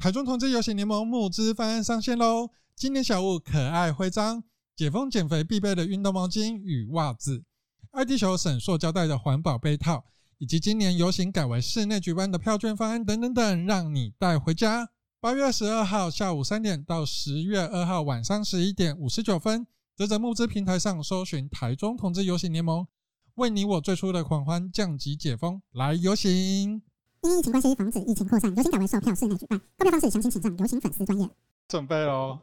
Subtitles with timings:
[0.00, 2.48] 台中同志游行联盟募资方案上线喽！
[2.74, 4.42] 今年小物可爱徽章、
[4.74, 7.44] 解封减肥必备的运动毛巾与袜子、
[7.90, 10.06] 爱地球省塑胶袋的环保杯套，
[10.38, 14.88] 以及今年游行改为室内举办的票券方案等等等，让你带回家。
[15.20, 22.86] 八月二十二号下午三点到十月二号晚上十一点五十九分，泽泽募资平台上搜寻台中同志游行联盟，
[23.34, 26.80] 为你我最初的狂欢降级解封，来游行！
[27.22, 29.60] 因疫情关系，防止疫情扩散，游行改为售票室内举办。
[29.76, 31.28] 购票方式详情请上游行粉丝专业。
[31.68, 32.38] 准备喽，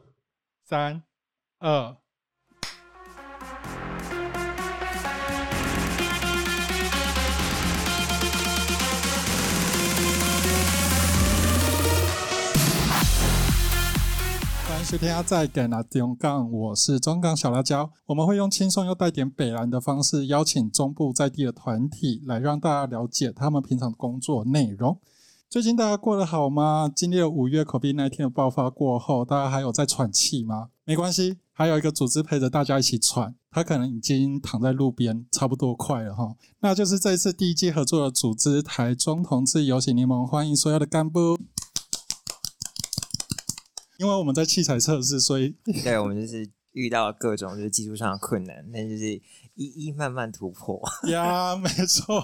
[0.62, 1.02] 三、
[1.58, 1.96] 二。
[14.88, 17.90] 收听阿在给拿中港，我是中港小辣椒。
[18.06, 24.98] 我们会用轻松又带点北蓝的方式，邀请中部在地的团体来让大家了解他们平常的工作内容。
[25.50, 26.90] 最近大家过得好吗？
[26.96, 30.68] 经历了五月 COVID 那天的爆发过后，大家还有在喘气吗？
[30.86, 36.34] 没关系，还有一个组织陪着大家一起喘，他可能已经躺在路边，差不多快了哈。
[36.60, 41.36] 那就是这一次第一季合作的组织——台中同志游行联盟，欢迎所有的干部。
[43.98, 45.54] 因为我们在器材测试，所以
[45.84, 49.12] 对我们就是遇到各种就是技术上的困难，那就是
[49.54, 50.80] 一一慢慢突破。
[51.10, 52.22] 呀， 没错，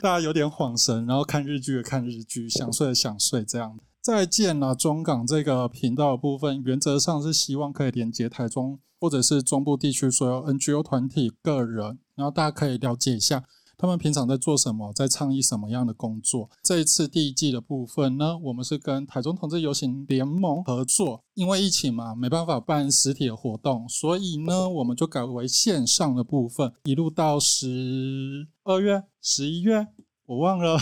[0.00, 3.78] 大家有点恍神，然后看日剧的看日剧，想睡的想睡，这样。
[4.00, 13.42] 再见了，中港这个频道的部分，原则上是希望可以连接台中或者是中部地区所有 NGO 团体、个人，然后大家可以了解一下。
[13.78, 16.48] 他们平常在做什么，在倡议什么样的工作？
[16.62, 29.86] 这一次第一季的部分呢，我们是跟台中同志游行联盟合作，因为疫情嘛，没办法办实体的活动，所以呢，我们就改为线上的部分，一路到十二月、十一月，
[30.24, 30.78] 我忘了。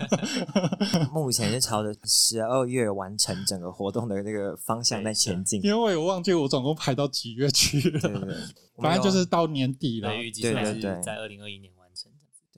[1.14, 8.00] 目前是朝着十二月完成整个活动的那个方向在前进，因为我也忘记我总共排到几月去了。
[8.00, 8.36] 对对对，
[8.76, 10.14] 反正就是到年底了。
[10.14, 11.72] 预计是对对在二零二一年。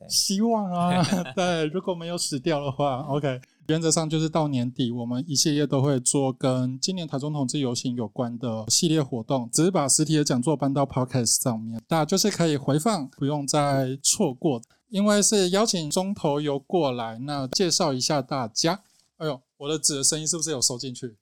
[0.08, 1.04] 希望啊，
[1.34, 14.60] 对，如果没有死掉的话，OK，原则上就是到年底，我们一系列都会做跟今年台中同志游行有关的系列活动，只是把实体的讲座搬到 Podcast 上面，大家就是可以回放，不用再错过。
[14.88, 18.78] 因为是邀请中投游过来，那介绍一下大家。
[19.16, 21.16] 哎呦，我的纸的声音是不是有收进去？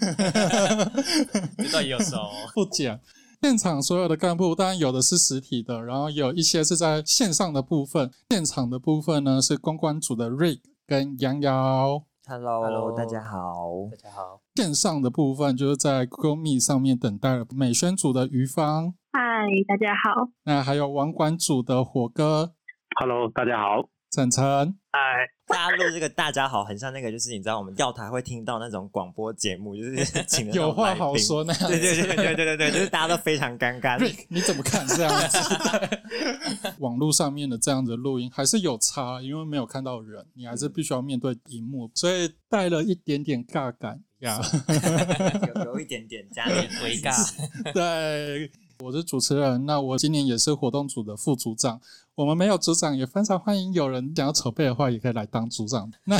[1.56, 2.16] 这段也有收，
[2.52, 3.00] 不剪。
[3.42, 8.10] 现场所有的干部，当然有的是实体的，然后有一些是在线上的部分。
[8.30, 12.02] 现场的部分呢，是公关组的 Rick 跟杨瑶。
[12.26, 13.96] Hello，, Hello 大家好大。
[13.96, 19.20] 家好，线上的部分就是在 Google Meet 上面等待了美宣组的于芳，嗨，
[19.68, 20.30] 大家好。
[20.44, 22.52] 那还有网管组的火哥
[22.98, 23.88] Hello，大家好。
[24.10, 24.42] 晨晨。
[24.92, 33.98] 嗨，大家录这个大家好，很像那个就是你知道我们调台会听到那种广播节目，就是 有话好说那样子对对对对对对对，就是大家都非常尴尬。
[33.98, 35.38] Rick， 你怎么看这样子？
[36.78, 44.40] 网络上面的这样子录音还是有差，因为没有看到人，你还是必须要面对荧幕，所以带了一点点尬感呀。
[45.56, 47.12] 有有一点点加点微尬。
[47.74, 48.50] 对，
[48.80, 51.80] 我是主持人，那我今年也是活动组的副组长。
[52.14, 55.90] 我们没有组长，也非常欢迎有人想要筹备的话，也可以来当组长。
[56.04, 56.18] 那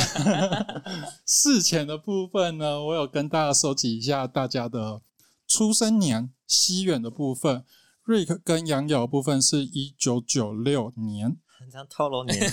[1.25, 5.01] 事前的部分呢，我有跟大家收集一下大家的
[5.47, 7.63] 出生年、西元的部分。
[8.05, 11.37] Rick 跟杨瑶的部分是一九九六年，
[11.71, 12.47] 这样透露年纪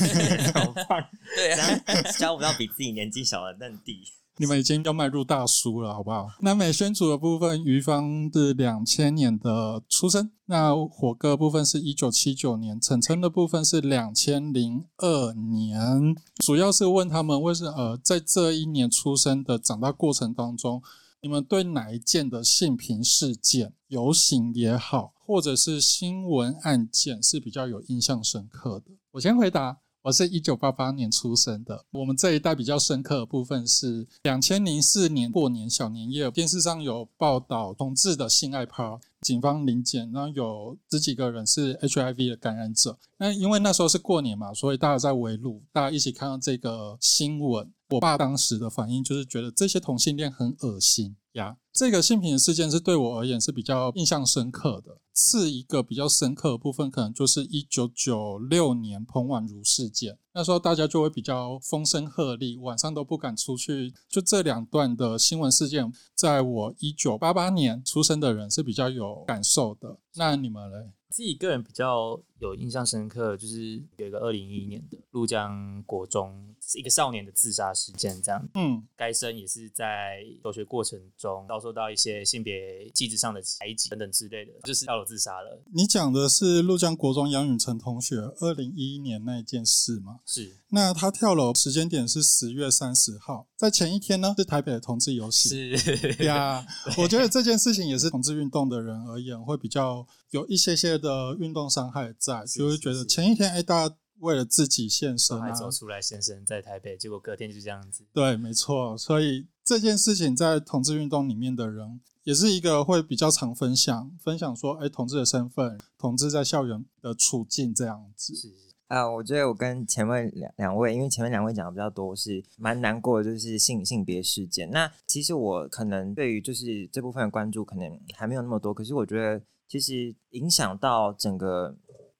[0.52, 1.08] 怎么办？
[1.36, 1.80] 对这样
[2.18, 4.02] 交不到比自己年纪小的嫩弟。
[4.36, 6.28] 你们已经要迈入大叔了，好不好？
[6.40, 16.16] 那美宣组的部分，于芳是两千年的出生，那火哥部分是一九七九年，陈晨的部分是两千零二年。
[16.44, 20.82] 主要是问他们为什么呃，在这一年出生的长大过程当中，
[21.22, 28.86] 你们对哪一件的性平事件、游行也好，或者是新闻案件是比较有印象深刻的？
[29.12, 29.78] 我先回答。
[30.04, 42.98] 我是一九八八年出生的，我们这一代比较深刻的部分是两千零四年过年小年夜，电视上有报道同志的性爱趴，警方临检，然后有十几个人是 HIV 的感染者。
[43.16, 47.72] 那因为那时候是过年嘛，所以大家在围炉，大家一起看到这个新闻。
[47.88, 51.56] 我爸当时的反应就是觉得这些同性恋很恶心呀。
[51.72, 54.98] 这个性平事件是对我而言是比较印象深刻的。
[55.12, 60.18] 次一个比较深刻的部分，可能就是一九九六年彭婉如事件。
[60.32, 63.92] 那时候大家就会比较风声鹤唳，晚上都不敢出去。
[64.08, 69.98] 就这两段的新闻事件，在我一九八八年出生的人是比较有感受的。
[70.16, 70.92] 那你们嘞？
[71.10, 85.62] 自己个人比较有印象深刻，就是有一个二零一一年的陆江国中一个少年的自杀事件，这样，嗯，该生也是在求学过程中遭受到一些性别气质上的排挤等等之类的，就是跳楼自杀了。
[85.72, 90.20] 你讲的是陆江国中杨允成同学二零一一年那一件事吗？
[90.26, 95.76] 是那他跳楼时间点是十月三十号，在前一天呢是台北的同志游行。
[95.76, 96.66] 是呀，
[96.98, 108.06] 我觉得这件事情也是同志运动的人而言，会比较有一些些的运动伤害在，是就是觉得前一天哎，大家为了自己献身啊，还走出来现身在台北，结果隔天就这样子。
[108.12, 118.34] 对，没错，所以这件事情在同志运动里面的人，也是一个会比较常分享，分享说，哎，同志的身份，同志在校园的处境这样子。
[118.34, 118.54] 是是
[118.86, 124.70] 啊，我觉得我跟前面两两位，因为前面两位讲的比较多，是蛮难过的，就是性性别事件。
[124.70, 131.74] 那其实我可能对于就是这部分的关注可能还没有那么多，可是我觉得其实影响到整个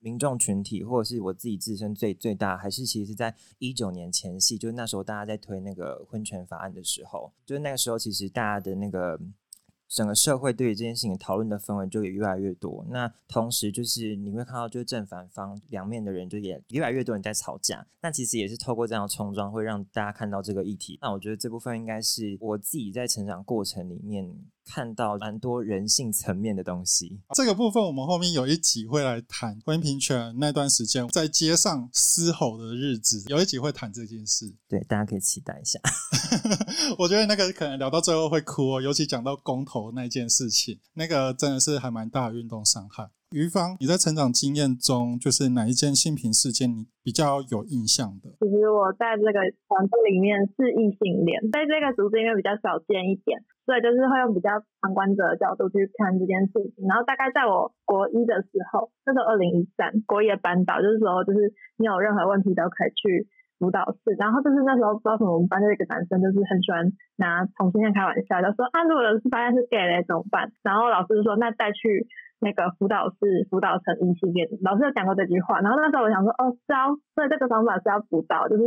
[0.04, 9.18] 民众群体，或者是我自己自身最最大，还是其实是在一九年前夕，就是那时候大家在推那个婚权法案的时候，就是那个时候其实大家的那个。
[9.86, 12.84] 整个社会对于这件事情讨论的氛围就也越来越多。
[12.88, 17.86] 那同时就是你会看到，就是正反方两面的人就也越来越多人在吵架。
[18.00, 20.98] 那其实也是透过这样的冲撞，会让大家看到这个议题。
[21.00, 27.20] 那我觉得这部分应该是我自己在成长过程里面看到蛮多人性层面的东西。
[27.34, 34.54] 这个部分我们后面有一集会来谈婚姻平权那段时间在街上嘶吼的日子，有一集会谈这件事。
[34.68, 35.78] 对，大家可以期待一下。
[36.98, 43.10] 我觉得那个可能聊到最后会哭哦，尤其讲到公投那件事情，那个真的是还蛮大的运动伤害。
[43.34, 48.30] 于芳，你在成长经验中，就是哪一件性平事件你比较有印象的？
[48.38, 56.86] 其实我在这个团队里面是异性恋，在这个组织因为比较少见一点，所以就是会用比较旁观者的角度去看这件事情。
[56.86, 63.26] 然后大概在我国一的时候，那时候二零一三国一的班导，就是说就是你有任何问题都可以去
[63.58, 64.14] 辅导室。
[64.14, 66.86] 然后就是那时候不知道什么，我们班就一个男生就是很喜欢
[67.18, 70.54] 拿同性恋开玩笑，就说啊，如果是发现是 gay 嘞怎么办？
[70.62, 72.06] 然后老师就说那带去。
[72.44, 78.62] 那个辅导室辅导成异性恋，老师有讲过这句话，然后那时候我想说，哦，是要，所以这个方法是要辅导，就是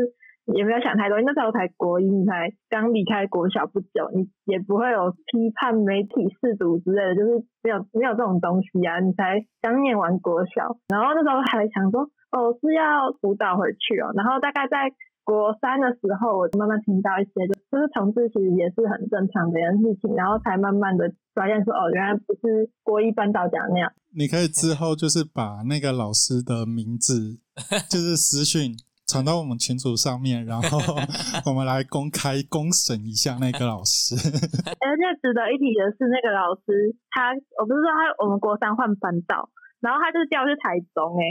[0.50, 14.90] 也没有想太多，因为那时候才国一，你才刚离开国小不久，你也不会有批判媒体试读之类的，就是没有没有这种东西啊，你才刚念完国小，然后那时候还想说，哦，是要辅导回去哦，然后大概在。
[15.28, 21.04] 国三的时候，我慢慢听到一些，就就是同志其实也是很正常的一件事情，然后才慢慢的
[21.36, 23.92] 发现说，哦，原来不是国一班导讲那样。
[24.16, 27.44] 你可以之后就是把那个老师的名字，
[27.92, 28.72] 就是私讯
[29.06, 30.80] 传到我们群组上面，然后
[31.44, 34.16] 我们来公开公审一下那个老师。
[34.80, 39.52] 而且值得一提的是，那个老师他，我不是说他我们国三换班导，
[39.84, 41.24] 然后他就是调去台中、欸，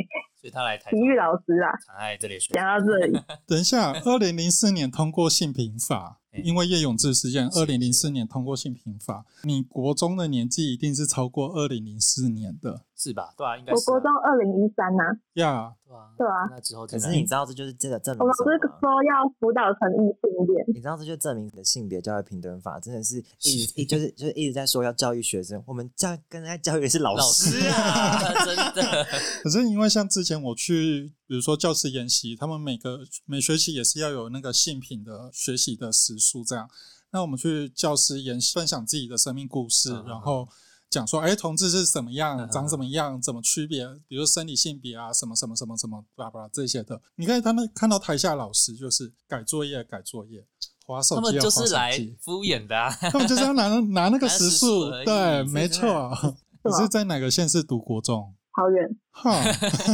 [0.47, 1.75] 所以他来台体育老师啊。
[1.85, 12.83] 常爱这里说讲到这里， 等一下，二零零四年通过性平法，嗯因为叶永志事件，是二零零四年通过性平法，你国中的年纪一定是超过二零零四年的。
[12.99, 13.35] 是吧？
[13.37, 13.93] 对啊，应该我是啊。
[13.93, 15.05] 国中二零一三呐，
[15.35, 15.75] 呀。
[15.87, 16.49] 对啊，对啊。
[16.51, 18.57] 那之后可是你知道，这就是这个证我们不是？
[18.81, 29.07] 说要辅导成异性恋，你知道，这就证明你的性别教育平等法真的是一直一就是就是一直在说要教育学生，我们教跟人家教育的是老师啊，真的，
[29.45, 36.69] 可是因为像之前我去，比如说教师研习，他们每个每学期也是要有那个性品的学习的时数这样。
[37.11, 40.49] 那我们去教师研习，分享自己的生命故事，然后
[40.91, 47.01] 讲说，哎，同志是怎么样，长怎么样，怎么区别，比如生理性别啊，什么什么什么什么，巴拉巴拉这些的。
[47.15, 50.45] 你看他们看到台下老师就是改作业，改作业，
[50.85, 52.91] 划手他们机，就是来敷衍的啊。
[52.91, 56.37] 他们就是要拿 拿那个时拿时数数而，已对，没错。
[56.65, 58.35] 你是在哪个县市读国中？
[58.57, 58.89] 好远。
[59.13, 59.31] 哈，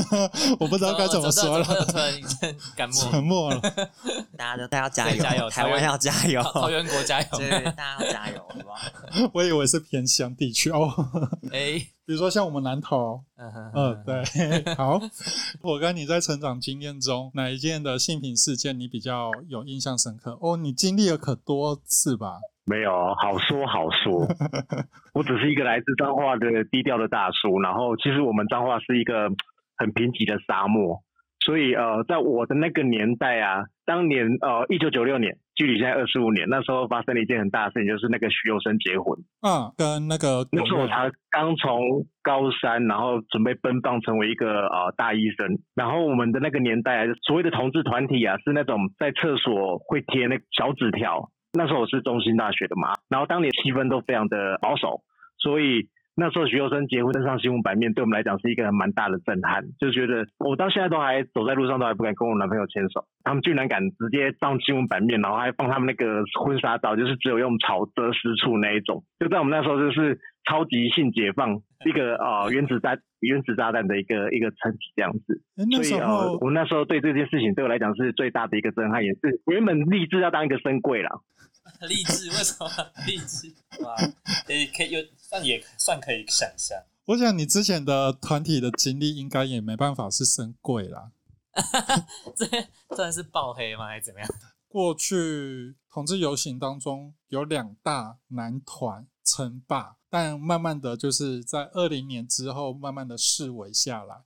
[0.58, 3.48] 我不知道该怎么说了，突然一阵感沉冒？
[3.48, 3.60] 默了。
[4.38, 7.26] 大家都大家要加油，加油台湾要加油，桃园国加油！
[7.38, 9.30] 对，大家要加油，好不好？
[9.34, 10.88] 我以为是偏乡地区哦，
[11.52, 15.00] 哎，比如说像我们南投，嗯哼嗯，，对，好。
[15.60, 20.38] 我跟你在成长经验中，哪一件的性平事件你比较有印象深刻？
[20.40, 22.38] 哦，你经历了可多次吧？
[22.64, 24.26] 没有，好说好说。
[25.14, 29.30] 我只是一个来自彰化的低调的大叔，然后其实我们彰化是一个
[29.76, 31.02] 很贫瘠的沙漠，
[31.44, 39.18] 所以呃，在我的那个年代啊，当年呃一九九六年，距离现在二十五年，那时候发生了一件很大的事情，就是那个许佑生结婚。
[39.42, 45.58] 嗯，跟那个那时候我才刚从高三，然后准备奔放成为一个呃大医生。
[45.74, 51.28] 然后我们的那个年代啊，所谓的同志团体啊，是那种在厕所会贴那小纸条。
[51.52, 55.02] 那时候我是中心大学的嘛，然后当年气氛都非常的保守，
[55.38, 75.42] 所以那时候学生结婚登上新闻版面，对我们来讲是一个蛮大的震撼，就觉得我到现在都还走在路上都还不敢跟我男朋友牵手，他们居然敢直接上新闻版面，然后还放他们那个婚纱照，就是只有用草遮私处那一种，就在我们那时候就是超级性解放，一个呃原子弹原子炸弹的一个一个称体这样子。
[75.56, 81.10] 所以呃候，我那时候对这件事情对我来讲是最大的一个震撼，也是我原本立志要当一个深柜啦。
[81.88, 82.68] 励志为什么
[83.06, 83.46] 励志？
[83.84, 83.94] 哇，
[84.48, 86.76] 也可以有但也算可以想象。
[87.06, 91.12] 我想你之前的团体的经历应该也没办法是深贵啦。
[92.34, 92.46] 这
[92.96, 93.86] 算是爆黑吗？
[93.86, 94.28] 还是怎么样？
[94.72, 104.22] 过去同志游行当中有两大男团称霸，但慢慢的就是在二零年之后，慢慢的式微下来，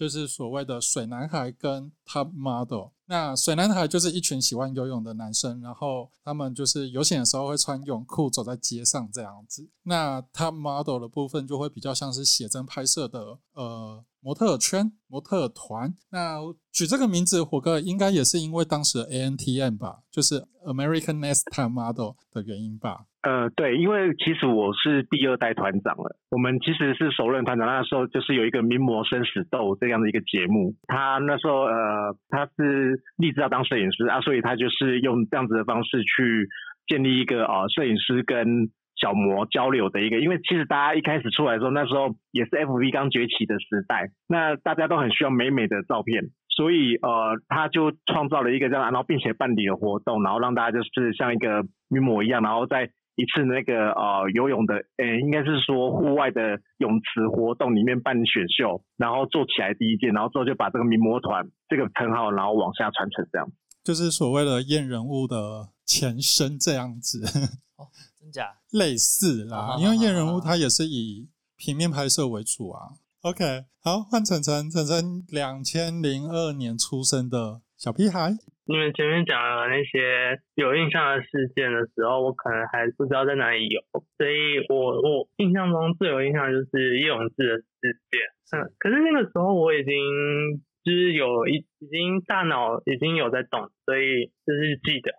[0.00, 2.92] 就是所谓的水男孩跟 Top Model。
[3.04, 9.68] 那水男孩就是一群喜欢游泳的男生，然后他们就是游行的时候会穿泳裤走在街上这样子。
[9.82, 15.94] 那 Top Model 的部分就会比较像是写真拍摄的呃模特圈、模特团。
[16.08, 16.38] 那
[16.72, 23.04] 举这个名字，火哥应该也是因为当时 ANTM 吧，就是 American Next Top Model 的原因吧。
[23.22, 36.48] 呃，对，因为其实我是第二代团长了，我们其实是首任团长，那时候就是有一个名模生死斗这样的一个节目，他那时候呃他是立志要当摄影师啊，所以他就是用这样子的方式去
[36.86, 63.50] 建立一个呃摄影师跟小模交流的一个，因为其实大家一开始出来的时候，那时候也是 FV 刚崛起的时代，那大家都很需要美美的照片，所以呃，他就创造了一个这样，然后并且办理了活动，然后让大家就是像一个名模一样，然后在一次那个呃游泳的，呃，应该是说户外的泳池活动里面办选秀，然后做起来第一件，然后之后就把这个名模团这个称号，然后往下传承这样。
[63.82, 67.20] 就是所谓的验人物的前身这样子，
[68.20, 68.56] 真假？
[68.70, 69.76] 类似啦。
[69.78, 72.90] 因为验人物它也是以平面拍摄为主啊。
[73.22, 78.32] OK，好，换晨晨，晨晨两千零二年出生的小屁孩，
[78.70, 83.82] 你们前面讲了那些有印象的事件的时候，我可能还不知道在哪里有，
[84.16, 88.22] 所以我我印象中最有印象就是叶永志的事件。
[88.54, 95.10] 嗯，可是那个时候我已经就是有一已经大脑已经有在动，所以就是记得。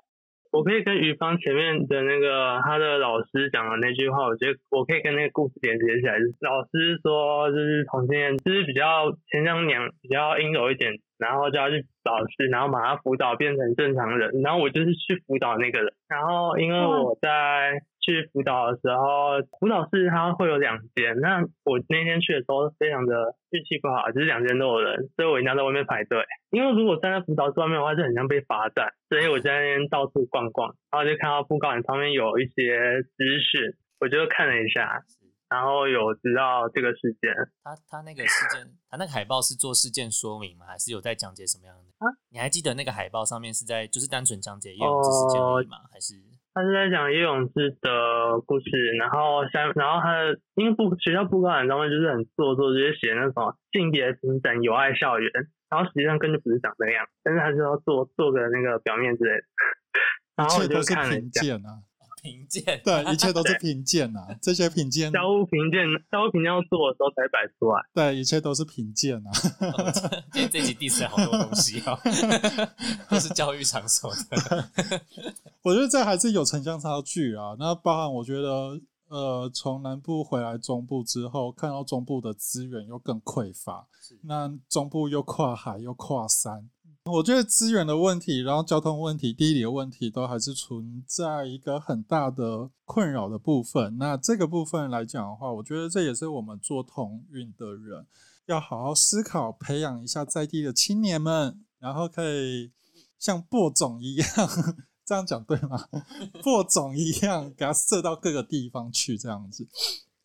[0.51, 6.19] 我可以跟于芳前面的那个他的老师讲的那句话，我觉得我可以跟那个故事连接起来。
[6.19, 14.29] 就是老师说，就是同性恋就是比较偏向娘，比较阴柔一点，然后就要去找老师，然后把他辅导变成正常人。
[14.43, 15.93] 然后我就是去辅导那个人。
[16.09, 21.19] 然后因为我在去辅导的时候，辅导室它会有两间。
[21.21, 26.25] 那我那天去的时候非常的运气不好，就是两间都有人，所以我一定要在外面排队。
[26.49, 28.91] 因为如果站在辅导室外面的话，就很像被罚站。
[29.07, 35.03] 所以我在那边到处逛逛，然后就看到布告栏上面有一些资讯，我就看了一下，
[35.49, 37.31] 然后有知道这个事件。
[37.63, 40.65] 他他那个事件，他那个海报是做事件说明吗？
[40.65, 41.83] 还是有在讲解什么样的？
[41.99, 45.77] 啊你还记得那个海报上面是在就是单纯讲解叶永志事件吗？
[45.91, 46.15] 还是
[46.53, 48.65] 他是在讲叶永志的故事，
[48.99, 55.31] 然后像，然后他的因为不学校布告栏上面就是很做作，直接写那种性别平等、友爱校园，
[55.69, 59.43] 然后实际上根本就不是长这样，但是他就要做做个那个表面之类的，
[60.35, 61.55] 然后我就看了一下。
[61.55, 61.87] 啊，
[62.21, 62.81] 评鉴？
[62.83, 67.81] 对，一切都是评鉴呐，这些评鉴，交互评鉴，交互评鉴要做的时候才摆出来。
[67.93, 69.31] 对，一切都是评鉴啊。
[69.75, 69.91] 哦
[70.31, 71.97] 今天这集 diss 了好多东西哦，
[73.09, 74.69] 都是教育场所的。
[75.63, 77.55] 我觉得这还是有城乡差距啊。
[77.59, 83.87] 那包含我觉得，呃，从南部回来中部之后，看到中部的资源又更匮乏，
[84.23, 86.69] 那中部又跨海又跨山，
[87.05, 93.97] 我觉得资源的问题，然后交通问题、地理的问题，都还是存在一个很大的困扰的部分。
[93.97, 98.05] 那这个部分来讲的话，我觉得这也是我们做同运的人
[98.45, 102.71] 要好好思考，培养一下在地的青年们，然后可以
[103.17, 104.27] 像播种一样。
[105.03, 105.89] 这样讲对吗？
[106.43, 109.67] 播种一样，给它射到各个地方去，这样子，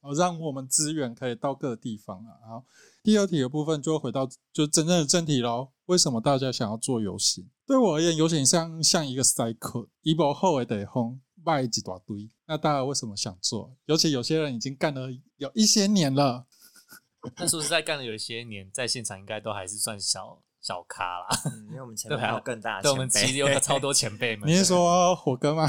[0.02, 2.36] 哦，让我们资源可以到各个地方啊。
[2.46, 2.64] 好，
[3.06, 5.68] 第二题的部分就回到就真正的正题喽。
[5.84, 7.48] 为什么大家想要做游戏？
[7.64, 12.28] 对我而言，游行像像一个 cycle，一波后的得轰卖一大堆。
[12.48, 13.76] 那大家为什么想做？
[13.84, 16.48] 尤其有些人已经干了有一些年了，
[17.38, 21.26] 那说实在，干了有一些年，在现场应该都还是算小小咖啦。
[21.44, 24.48] 嗯，因为我们前 对啊面还有更大的对，我们其实有超多前辈们。
[24.48, 25.64] 你是说火哥吗？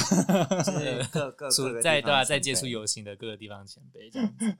[0.65, 4.57] 就 是各各各个在对啊，在接触辈游行的各个地方前辈这样子。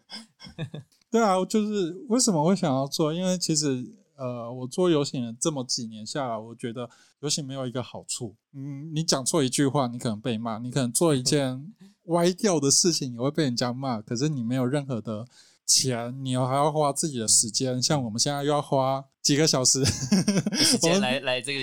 [1.10, 3.12] 对啊，就是为什么会想要做？
[3.12, 3.84] 因为其实
[4.16, 6.88] 呃，我做游行了这么几年下来，我觉得
[7.22, 8.36] 游行没有一个好处。
[8.54, 11.74] 嗯，你讲错一句话，你可能被骂；你可能做一件
[12.06, 14.02] 歪掉的事情，也会被人家骂。
[14.02, 15.26] 可是你没有任何的
[15.68, 21.60] 钱，你还要花自己的时间，像我们现在又要花几个小时，时我们间来来这个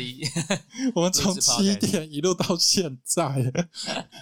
[0.95, 3.53] 我们从七点一路到现在，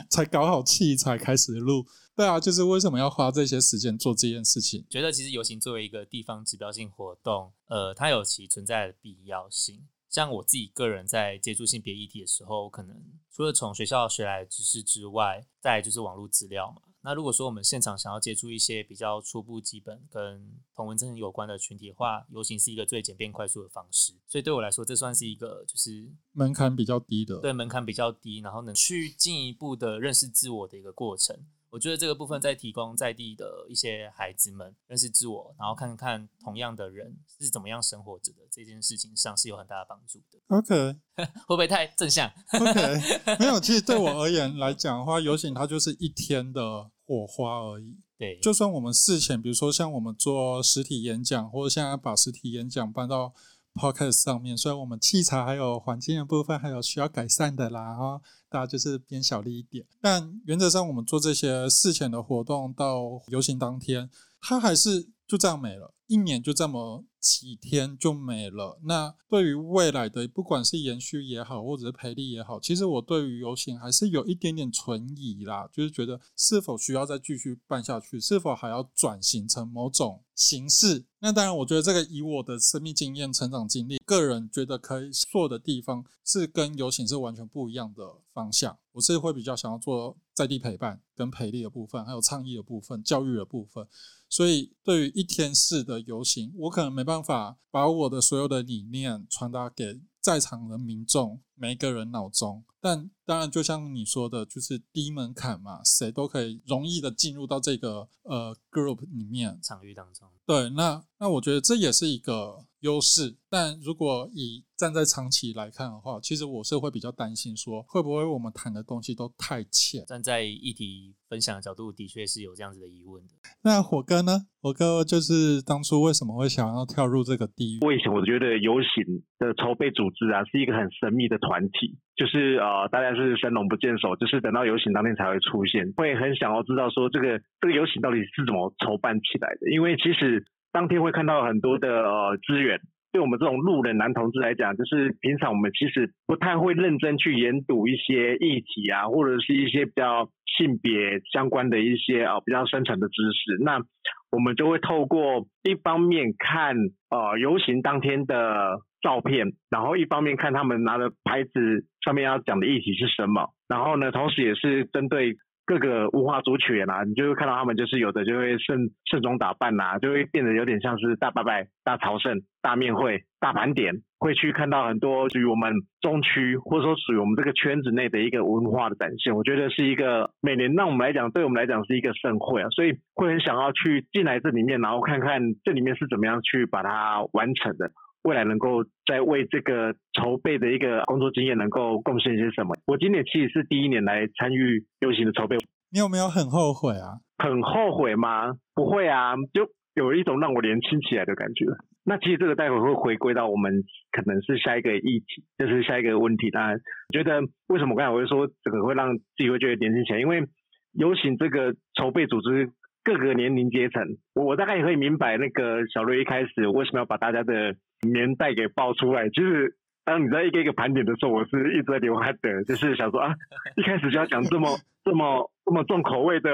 [0.09, 1.85] 才搞好器材开始录。
[2.15, 4.85] 对啊，就是为什么要花这些时间做这件事情？
[4.89, 9.89] 觉得其实游行作为一个地方指标性活动，呃，它有其存在的必要性。
[10.09, 12.95] 像我自己个人在接触性别议题的时候，可能
[13.35, 16.83] 除了从学校学来的知识之外，再来就是网络资料嘛。
[17.05, 24.15] 那如果说我们现场想要接触一些比较初步、基本跟同文症有关的群体的话，游行是一个最简便快速的方式。
[24.27, 31.37] 所以对我来说，这算是一个就是门槛比较低的，对门槛比较低，然后能去进一步的认识自我的一个过程。
[31.73, 40.39] 我觉得这个部分在提供在地的一些孩子们认识自我，然后看看同样的人是怎么样生活着的这件事情上是有很大的帮助的。
[40.49, 40.99] OK
[41.49, 43.01] 会不会太正向？OK，
[43.41, 47.97] 没有，其实对我而言来讲的话，游行它就是一天的火花而已。
[48.19, 53.33] 对，就算我们事前，比如说像我们做实体演讲，或者现在把实体演讲搬到
[53.75, 59.85] Podcast 上面，虽然我们器材还有环境的部分还有需要改善的啦，哈，大家就是变小力一点。
[60.01, 64.11] 但原则上，我们做这些事前的活动到游行当天，
[64.41, 68.79] 它还是就这样没了，一年就这么几天就没了。
[68.83, 81.07] 那对于未来的，不管是延续也好，或者是赔利也好，其实我对于游行还是有一点点存疑啦，就是觉得是否需要再继续办下去，是否还要转型成某种形式。
[81.21, 88.03] 那当然，我觉得这个以我的生命经验、成长经历，个人觉得可以做的地方是跟游行是完全不一样的
[88.35, 88.77] 方向。
[88.91, 93.87] 我是会比较想要做在地陪伴、跟陪力的部分，还有倡议的部分、教育的部分。
[94.33, 102.65] 所以，对于一天式的游行，我可能没办法把我的所有的理念传达给在场的民众每一个人脑中。
[102.81, 109.57] 但当然，就像你说的，就是低门槛嘛，谁都可以容易的进入到这个呃 group 里面。
[109.63, 113.37] 场域当中，对，那那我觉得这也是一个优势。
[113.49, 120.05] 但如果以站在长期来看的话，其实我是会比较担心说，会不会我们谈的东西都太浅？
[120.07, 123.35] 站在议题分享的角度，的确是有这样子的疑问的。
[123.63, 124.47] 那火哥呢？
[124.61, 127.81] 火哥就是当初为什么会想要跳入这个地域？
[127.87, 142.81] 为什么我觉得游行的筹备组织啊，是一个很神秘的团团体，就是呃，大家是神龙不见首，就是等到游行当天才会出现，会很想要知道说这个这个游行到底是怎么筹办起来的，因为其实当天会看到很多的呃资源。
[143.13, 153.63] 对我们这种路人男同志来讲，就是平常我们其实不太会认真去研读一些议题啊，或者是一些比较性别相关的一些啊、比较深层的知识。
[153.63, 153.83] 那
[154.31, 156.75] 我们就会透过一方面看
[157.11, 165.37] 呃游行当天的照片，然后一方面看他们拿的牌子上面要讲的议题是什么，然后呢，同时也是针对
[165.67, 179.35] 各个文化族群啊，你就会看到他们就是有的就会盛盛装打扮呐、就会变得有点像是大拜拜、大朝圣、大面会、大盘点，会去看到很多属于我们中区或者说属于我们这个圈子内的一个文化的展现。
[179.35, 187.93] 我觉得是一个每年让我们来讲，对我们来讲是一个盛会啊，所以会很想要去进来这里面，然后看看这里面是怎么样去把它完成的。
[188.23, 192.75] 未来能够在为这个筹备的一个工作经验能够贡献些什么？
[192.87, 195.57] 我今年其实是第一年来参与游行的筹备，
[195.91, 197.19] 你有没有很后悔啊？
[197.39, 198.53] 很后悔吗？
[198.75, 201.67] 不会啊，就有一种让我年轻起来的感觉。
[202.05, 206.51] 那其实这个待会会回归到我们可能是下一个议题，就是下一个问题。
[206.51, 206.79] 当然，
[207.13, 210.47] 觉得为什么我刚才我会说这个会让自己会觉得年轻起来，因为
[210.93, 212.71] 游行这个筹备组织
[213.05, 214.03] 各个年龄阶层，
[214.35, 223.35] 我我大概也可以明白那个小瑞一开始为什么要把大家的年代给爆出来，就是当你在一个一个盘点的时候，我是一直在流汗的， 就是想说啊，
[223.77, 224.69] 一开始就要讲这么
[225.05, 226.51] 这么这么重口味的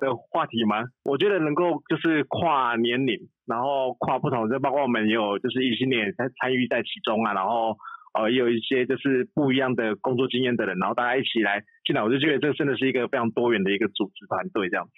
[0.00, 0.84] 的话题吗？
[1.04, 7.76] 我觉得能够就是跨年龄，然后跨不同，就包括我们也有就是异性恋参参与在其中啊，然后
[8.14, 14.92] 呃也有一些就是不一样的工作经验的人，然后大家一起来进来，我就觉得这真的是一个非常多元的一个组织团队这样子。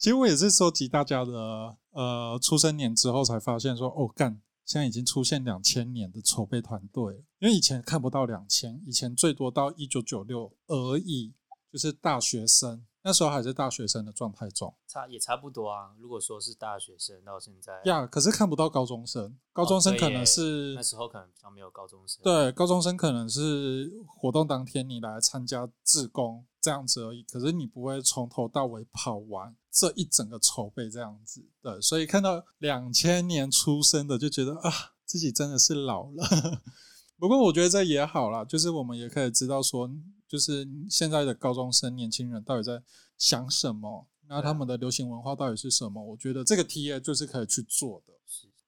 [0.00, 11.34] 其实我也是收集大家的呃出生年之后才发现说，哦干，现在已经出现两千年的筹备团队了，因为以前看不到两千，以前最多到一九九六而已，
[11.70, 14.74] 就是大学生，那时候还是大学生的状态中。
[14.88, 15.90] 差也差不多啊。
[15.98, 22.22] 如果说是大学生到现在，呀，可是看不到高中生，高中生可能是、那时候可能比较没有高中生。
[22.22, 31.48] 对，高中生可能是活动当天你来参加志工这样子而已，可是你不会从头到尾跑完这一整个筹备这样子。
[31.62, 34.70] 对，所以看到两千年出生的就觉得啊，
[35.04, 36.24] 自己真的是老了。
[37.18, 39.90] 不过我觉得这也好啦，就是我们也可以知道说，
[40.26, 42.82] 就是现在的高中生、年轻人到底在
[43.18, 46.02] 想什么，那他们的流行文化到底是什么？
[46.02, 48.14] 我觉得这个 T A 就是可以去做的。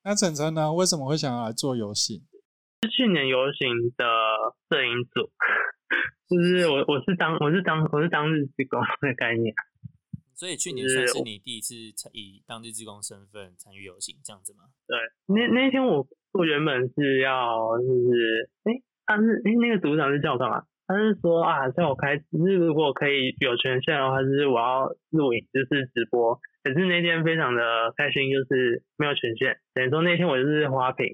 [0.04, 0.72] 那晨晨呢？
[0.72, 2.24] 为什么会想要来做游戏？
[2.82, 4.04] 是去年游行的
[4.68, 5.30] 摄影组，
[6.28, 9.54] 就是我我是当我是当我是当日职工的概念。
[10.34, 14.64] 所以去年算是你第一次参以当地志工身份参与游行，这样子吗？
[14.86, 18.72] 对，那那天我我原本是要就是哎，
[19.06, 20.64] 他是哎那个组长是叫我干嘛？
[20.86, 26.38] 他是说啊，叫我开，就是如果可以有权限的话，就是我要录影，就是直播。
[26.64, 31.06] 可是那天非常的开心，就是没有权限，等于说那天我就是花瓶，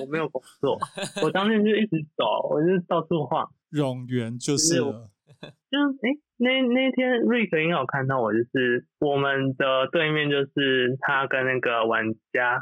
[0.00, 0.78] 我没有工作，
[1.24, 3.50] 我当天就一直走，我就到处晃。
[3.72, 5.10] 冗员就是了。
[5.42, 12.58] 就是哎，那那天瑞克应该有看到我，就是我们的对面就是他跟那个玩家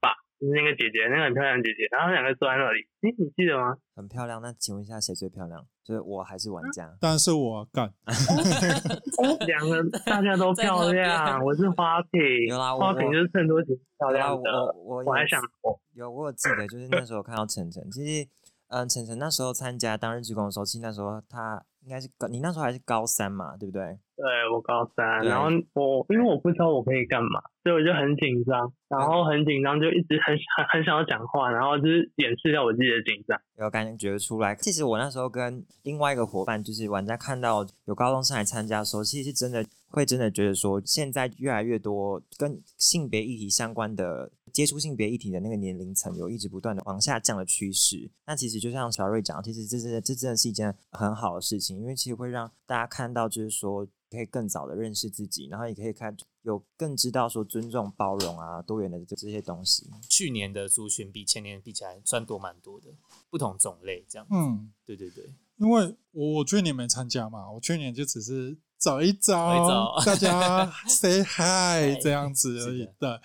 [0.00, 3.76] 吧，就是那个姐姐，那个很漂亮的姐姐，然后两个坐在那里，哎，你记得吗？
[3.96, 4.42] 很漂亮。
[4.42, 5.64] 那请问一下，谁最漂亮？
[5.84, 6.96] 就是我还是玩家？
[7.00, 7.92] 当然是我干。
[9.46, 14.50] 两个大家都漂亮，我是花瓶，有啦，花瓶就是衬托起漂亮的。
[14.76, 18.28] 我我我还想我有，我有记得，就是那时候看到晨晨，其实，
[18.68, 23.98] 嗯，晨晨那时候参加当日职工的时候，其实那时候他应该是高，你那时候还是高三嘛，对不对？
[24.16, 33.38] 对我高三，然后我因为我不知道我可以干嘛，所以我就很紧张，然后很紧张，就一直很很很想要讲话，然后就是掩饰掉我自己的紧张。
[33.58, 34.54] 有感觉出来。
[34.54, 48.10] 其实我那时候跟另外一个伙伴，就是玩家看到有高中生来参加的时候，其实是真的会真的觉得说，现在越来越多跟性别议题相关的接触性别议题的那个年龄层，有一直不断的往下降的趋势。
[48.26, 59.88] 那其实就像小瑞讲，其实这是这真的是一件很好的事情，因为其实会让大家看到，就是说可以更早的认识自己，然后也可以看有更知道说尊重、包容啊、多元的这这些东西。
[60.08, 62.88] 去年的族群比前年比起来算多蛮多的，
[63.30, 64.26] 不同种类这样。
[64.30, 65.24] 嗯，对对对，
[65.56, 72.72] 因为我我去年没参加嘛，我去年就只是找一找大家 say hi 这样子而。
[72.74, 73.18] 已对，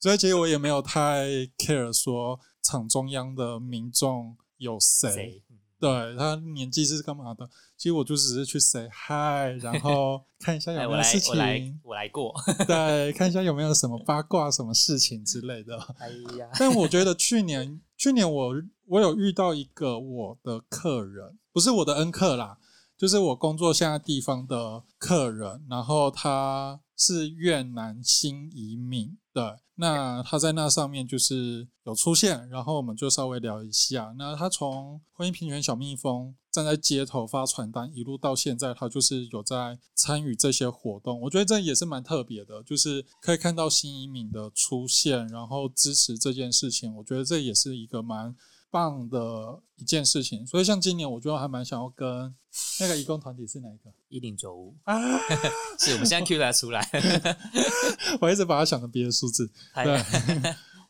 [0.00, 5.42] 所以其实我也没有太 care 说场中央的民众有谁，
[5.78, 7.48] 对他年纪是干嘛的。
[7.76, 12.34] 其实我就只是去 say hi， 然后看一下有没有事我来情，我来过。
[12.66, 15.78] 对，看一下有没有什么八卦、什么事情之类的。
[15.98, 18.54] 哎呀，但我觉得去年，去年我
[18.86, 22.56] 我有遇到一个我的客人，不是我的恩客啦，
[22.96, 29.42] 就是我工作现在地方的客人，然后他是越南新移民，对，
[29.74, 34.14] 那他在那上面就是有出现，然后我们就稍微聊一下。
[34.16, 41.20] 那他从婚姻平权小蜜蜂站在街头发传单，一路到现在，他就是有在参与这些活动。
[41.22, 46.94] 我觉得这也是蛮特别的，就是可以看到新移民的出现，然后支持这件事情。
[46.94, 48.34] 我觉得这也是一个蛮
[48.74, 50.44] 棒的一件事情。
[50.44, 52.34] 所以像今年，我觉得还蛮想要跟
[52.80, 54.98] 那个义工团体是哪一个一零九五，啊？
[55.78, 56.84] 是我们现在 Q 他出来。
[58.20, 59.48] 我一直把它想成别的数字。
[59.74, 60.02] 哎对，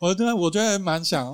[0.01, 1.31] 我觉得我觉得蛮想，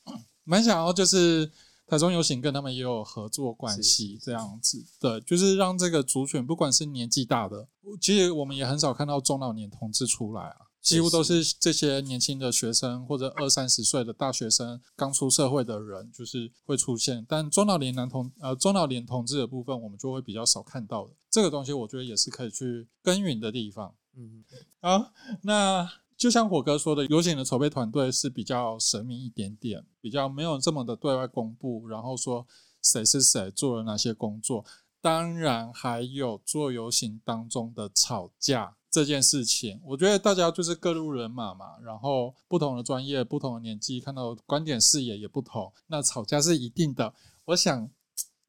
[0.44, 1.50] 蛮想要就是
[1.86, 7.66] 台中游行跟他们也有合作关系这样子，对，就是让这个族群不管是年纪大的，
[7.98, 10.56] 其实我们也很少看到中老年同志出来啊。
[10.84, 17.24] 几乎都是这些年轻的学生或者二三十岁的大学生刚出社会的人，就是会出现。
[17.26, 21.14] 但中老年男同呃中老年同志的部分，我们就会比较少看到的。
[21.30, 23.94] 这个东西，我觉得也是可以去耕耘的地方。
[24.14, 24.44] 嗯，
[24.80, 25.10] 好，
[25.42, 32.46] 那就像火哥说的，游行的筹备团队是比较神秘一点点，比较没有这么的对外公布，然后说
[32.82, 34.64] 谁是谁做了哪些工作。
[35.00, 47.12] 当然还有做游行当中的吵架这件事情，我觉得大家就是各路人马嘛，然后不同的专业、不同的年纪，看到观点视野也不同，那吵架是一定的。
[47.46, 47.90] 我想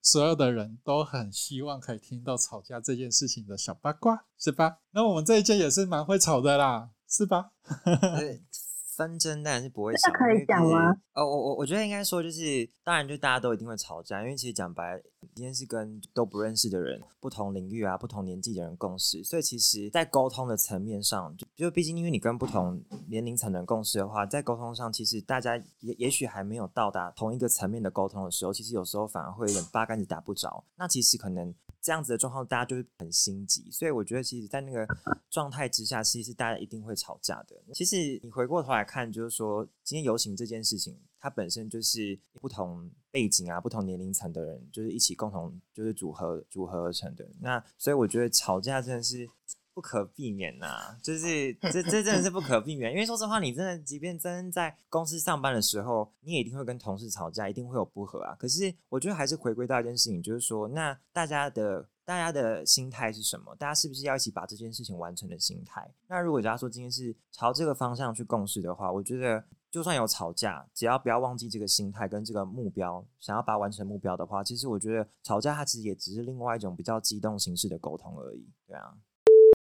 [0.04, 4.78] 所有的人都很希望可以听到吵架这件事情的小八卦，是吧？
[4.92, 7.54] 那我们这一届也是蛮会吵的啦，是吧？
[8.96, 15.02] 呃纷争当然是不会少，那可以讲吗哦，我我我觉得应该说就是，当然就大家都一定会吵架，因为其实讲白了，
[15.34, 30.64] 今天是跟都不认识的人、不同领域啊、不同年纪的人共事，所以其实，在沟通的层面上，就就毕竟因为你跟不同年龄层的人共事的话，在沟通上，其实大家也也许还没有到达同一个层面的沟通的时候，其实有时候反而会有点八竿子打不着。
[30.76, 31.54] 那其实可能
[31.86, 33.69] 这样子的状况，大家就会很心急。
[33.69, 34.88] 所以我觉得，其实，在那个
[35.30, 37.56] 状态之下，其实是大家一定会吵架的。
[37.76, 47.30] 其实你回过头来看，就是说，今天游行这件事情，它本身就是不同背景啊、不同年龄层的人，就是一起共同就是组合组合而成的。
[47.39, 49.30] 那所以我觉得吵架真的是。
[49.76, 52.94] 不可避免呐、就是 这这真的是不可避免。
[52.94, 58.34] 因为说实话，你真的即便真在公司上班的时候，你也一定会跟同事吵架，一定会有不和啊。
[58.40, 63.54] 可是我觉得还是回归到一件事情，就是说，那大家的大家的心态是什么？
[63.58, 65.94] 大家是不是要一起把这件事情完成的心态？
[66.08, 78.48] 那如果假如说今天是朝这个方向去共事的话，我觉得就算有吵架，只要不要忘记这个心态跟这个目标，想要把它完成目标的话，其实我觉得吵架它其实也只是另外一种比较激动形式的沟通而已。
[78.66, 78.96] 对啊，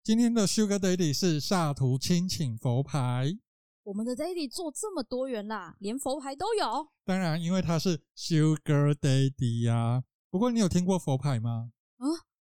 [0.05, 3.38] 今天的 Sugar Daddy 是萨图亲请佛牌，
[3.85, 6.87] 我们的 Daddy 做这么多元啦，连佛牌都有。
[7.07, 11.71] 当然因为他是 Sugar Daddy 呀、不过你有听过佛牌吗？
[11.97, 12.05] 啊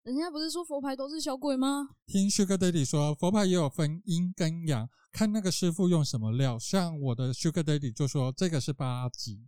[0.05, 1.91] 人家不是说佛牌都是小鬼吗？
[2.07, 6.59] 听 Sugar Daddy 说，佛牌也有分阴跟阳，看那个师傅用什么料。
[6.59, 9.47] 像我的 Sugar Daddy 就说这个是八级，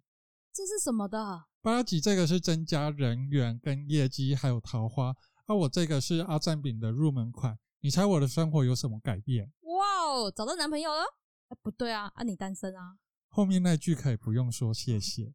[0.52, 1.44] 这是什么的？
[1.62, 5.14] 八级这个是增加人缘跟业绩，还有桃花。
[5.46, 7.56] 而、我这个是阿赞饼的入门款。
[7.86, 9.48] 你猜我的生活有什么改变？
[9.62, 11.04] 哇哦，找到男朋友了？
[11.50, 12.98] 哎，不对啊，啊你单身啊？
[13.28, 15.32] 后面那句可以不用说谢谢。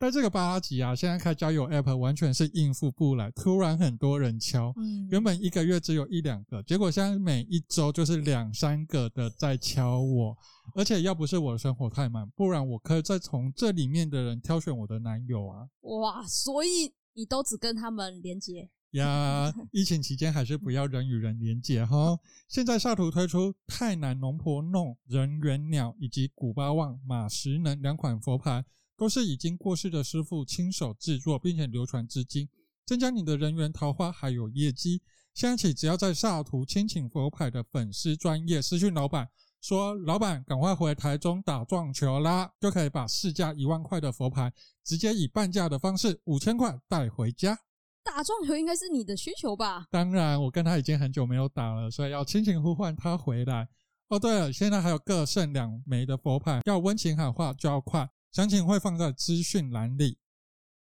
[0.00, 10.36] 但这个八级啊，现在开交友 App 完全是应付不来，突然很多人敲，嗯，原本一个月只有一两个，结果现在每一周就是两三个的在敲我，
[10.74, 18.68] 而且要不是我的生活太满，不然我可以再从这里面的人挑选我的男友啊哇，所以你都只跟他们连接？
[18.92, 19.52] 呀！
[19.70, 22.18] 疫情期间还是不要人与人连接哈。
[22.48, 28.64] 现在萨图推出泰南龙婆弄、人猿鸟以及古巴旺马石能两款佛牌，
[28.96, 32.48] 都是已经过世的师傅亲手制作，并且流传至今，
[32.84, 35.00] 增加你的人缘、桃花还有业绩。
[35.32, 39.26] 现在起，只要在萨图亲请佛牌的粉丝专业私讯老板
[39.62, 44.52] 说：“老板，赶快回台中打撞球啦！”就可以把市价一万块的佛牌，
[44.84, 47.58] 直接以半价的方式五千块带回家。
[48.04, 49.86] 打撞球应该是你的需求吧？
[49.90, 53.68] 当然，我跟他已经很久没有打了，所以要亲情呼唤他回来。
[54.08, 60.18] 哦，对了，现在还有各剩两枚的佛牌，要温情喊话就要快，详情会放在资讯栏里。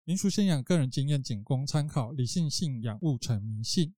[0.05, 3.95] 民俗信仰个人经验仅供参考，理性信仰勿成迷信。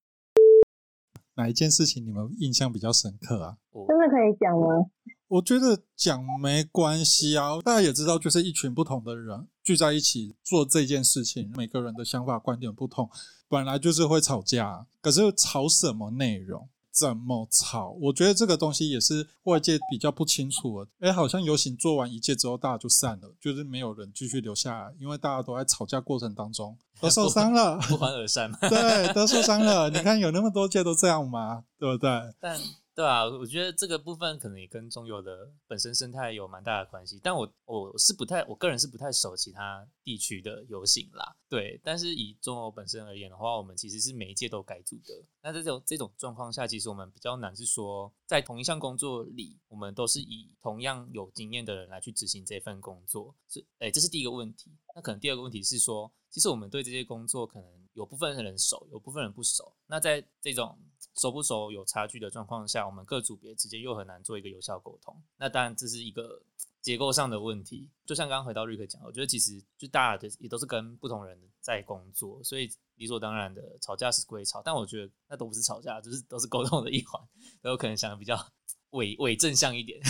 [1.34, 3.58] 哪一件事情你们印象比较深刻啊？
[3.86, 4.90] 真的可以讲吗？
[5.28, 13.08] 我觉得讲没关系啊，大家也知道，就是一群不同的人聚在一起做这件事情，每个人的想法观点不同，
[13.46, 14.86] 本来就是会吵架。
[15.02, 20.90] 可是吵什么内容，怎么吵，我觉得这个东西也是外界比较不清楚的。
[21.00, 28.58] 哎，好像游行做完一届之后，大家就散了，就是没有人继续留下来，因为大家都在吵架过程当中都受伤了，不欢而散嘛。
[28.62, 29.90] 对，都受伤了。
[29.90, 31.64] 你看有那么多届都这样吗？
[31.78, 32.10] 对不对？
[32.40, 32.58] 但
[32.98, 37.20] 对啊，我觉得这个部分可能也跟中游的本身生态有蛮大的关系。
[37.22, 41.36] 但我我是不太，我个人是不太熟其他地区的游行啦。
[41.48, 45.14] 对，但是以中游本身而言的话，我们其实是每一届都改组的。
[45.40, 53.32] 那在这种这种状况下，其实我们比较难是说，在同一项工作里，我们都是以同样有经验的人来去执行这份工作。
[53.48, 54.76] 是，哎，这是第一个问题。
[54.96, 59.72] 那可能第二个问题是说，其实我们对这些工作可能有部分人熟，有部分人不熟。
[59.86, 60.76] 那在这种
[61.14, 65.20] 熟不熟有差距的状况下，我们各组别之间又很难做一个有效沟通。
[65.36, 66.42] 那当然这是一个
[66.80, 67.90] 结构上的问题。
[68.06, 77.20] 就像刚刚回到瑞克讲，我觉得其实就大家的也都是跟不同人在工作，所以理所当然的吵架是归吵，但我觉得那都不是吵架，就是都是沟通的一环，
[77.60, 78.52] 都有可能想的比较
[78.90, 80.00] 伪伪正向一点。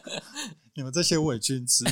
[0.74, 1.84] 你们这些伪君子。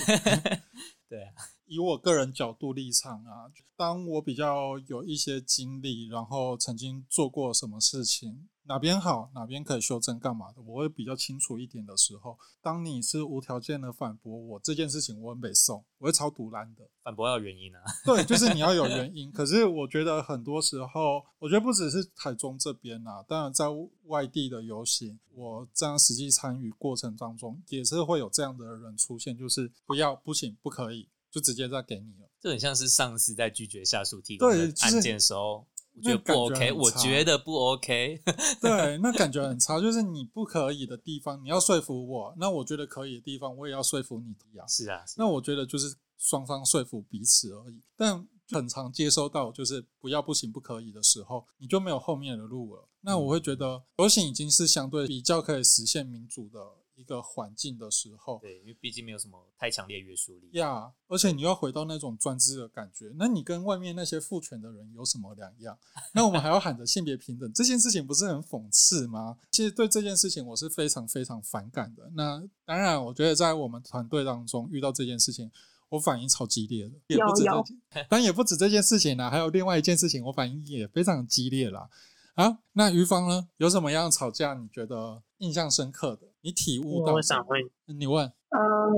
[1.08, 1.32] 对啊，
[1.68, 16.88] 以我个人角度立场啊，当我比较有一些经历，然后曾经做过什么事情，哪边好，哪边可以修正，干嘛的，我会比较清楚一点的时候，当你是无条件的反驳我这件事情，我很北宋，我会超独蓝的。
[17.02, 17.80] 反驳要有原因啊。
[18.04, 19.30] 对，就是你要有原因。
[19.32, 23.66] 可是我觉得很多时候，我觉得不只是台中这边啊，当然在
[24.04, 32.28] 外地的游行，我这样实际参与过程当中，也是会有这样的人出现，就是不要、不行、不可以，就直接再给你了。
[32.40, 38.22] 这很像是上司在拒绝下属提供的案件的时候，我觉得不 OK，我觉得不 OK。
[38.60, 44.64] 对，那感觉很差，就是你不可以的地方，你要说服我；那我觉得可以的地方，我也要说服你呀。
[44.68, 47.82] 是啊，是啊那我觉得就是双方说服彼此而已。
[47.96, 52.88] 但很常接收到就是不要、不行、不可以的时候，你就没有后面的路了。
[53.00, 56.60] 那我会觉得游行已经是相对比较可以实现民主的
[56.98, 58.38] 一个环境的时候。
[58.42, 60.50] 对，因为毕竟没有什么太强烈约束力。
[60.58, 65.78] 呀而且你要回到那种专制的感觉，那你跟外面那些父权的人有什么两样？
[66.12, 69.38] 那我们还要喊着性别平等，这件事情不是很讽刺吗？
[69.50, 72.10] 其实对这件事情我是非常非常反感的。
[72.14, 75.50] 那当然，我觉得在我们团队当中遇到这件事情，
[75.88, 81.88] 我反应超激烈的，也不止有有这，当然也不止这件事情啦，还有另外一件事情，我反应也非常激烈啦。
[82.34, 83.48] 啊，那于芳呢？
[83.56, 86.28] 有什么样吵架你觉得印象深刻的？
[86.42, 87.14] 你体悟到？
[87.14, 87.60] 我想问，
[87.98, 88.26] 你问。
[88.50, 88.92] 呃，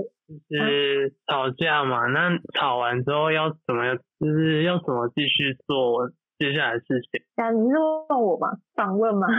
[0.49, 7.21] 就是吵架嘛，那吵完之后要怎么，就是要怎么继续做接下来的事情。
[7.37, 7.75] 啊，你是
[8.09, 8.49] 问我吗？
[8.75, 9.27] 访问吗？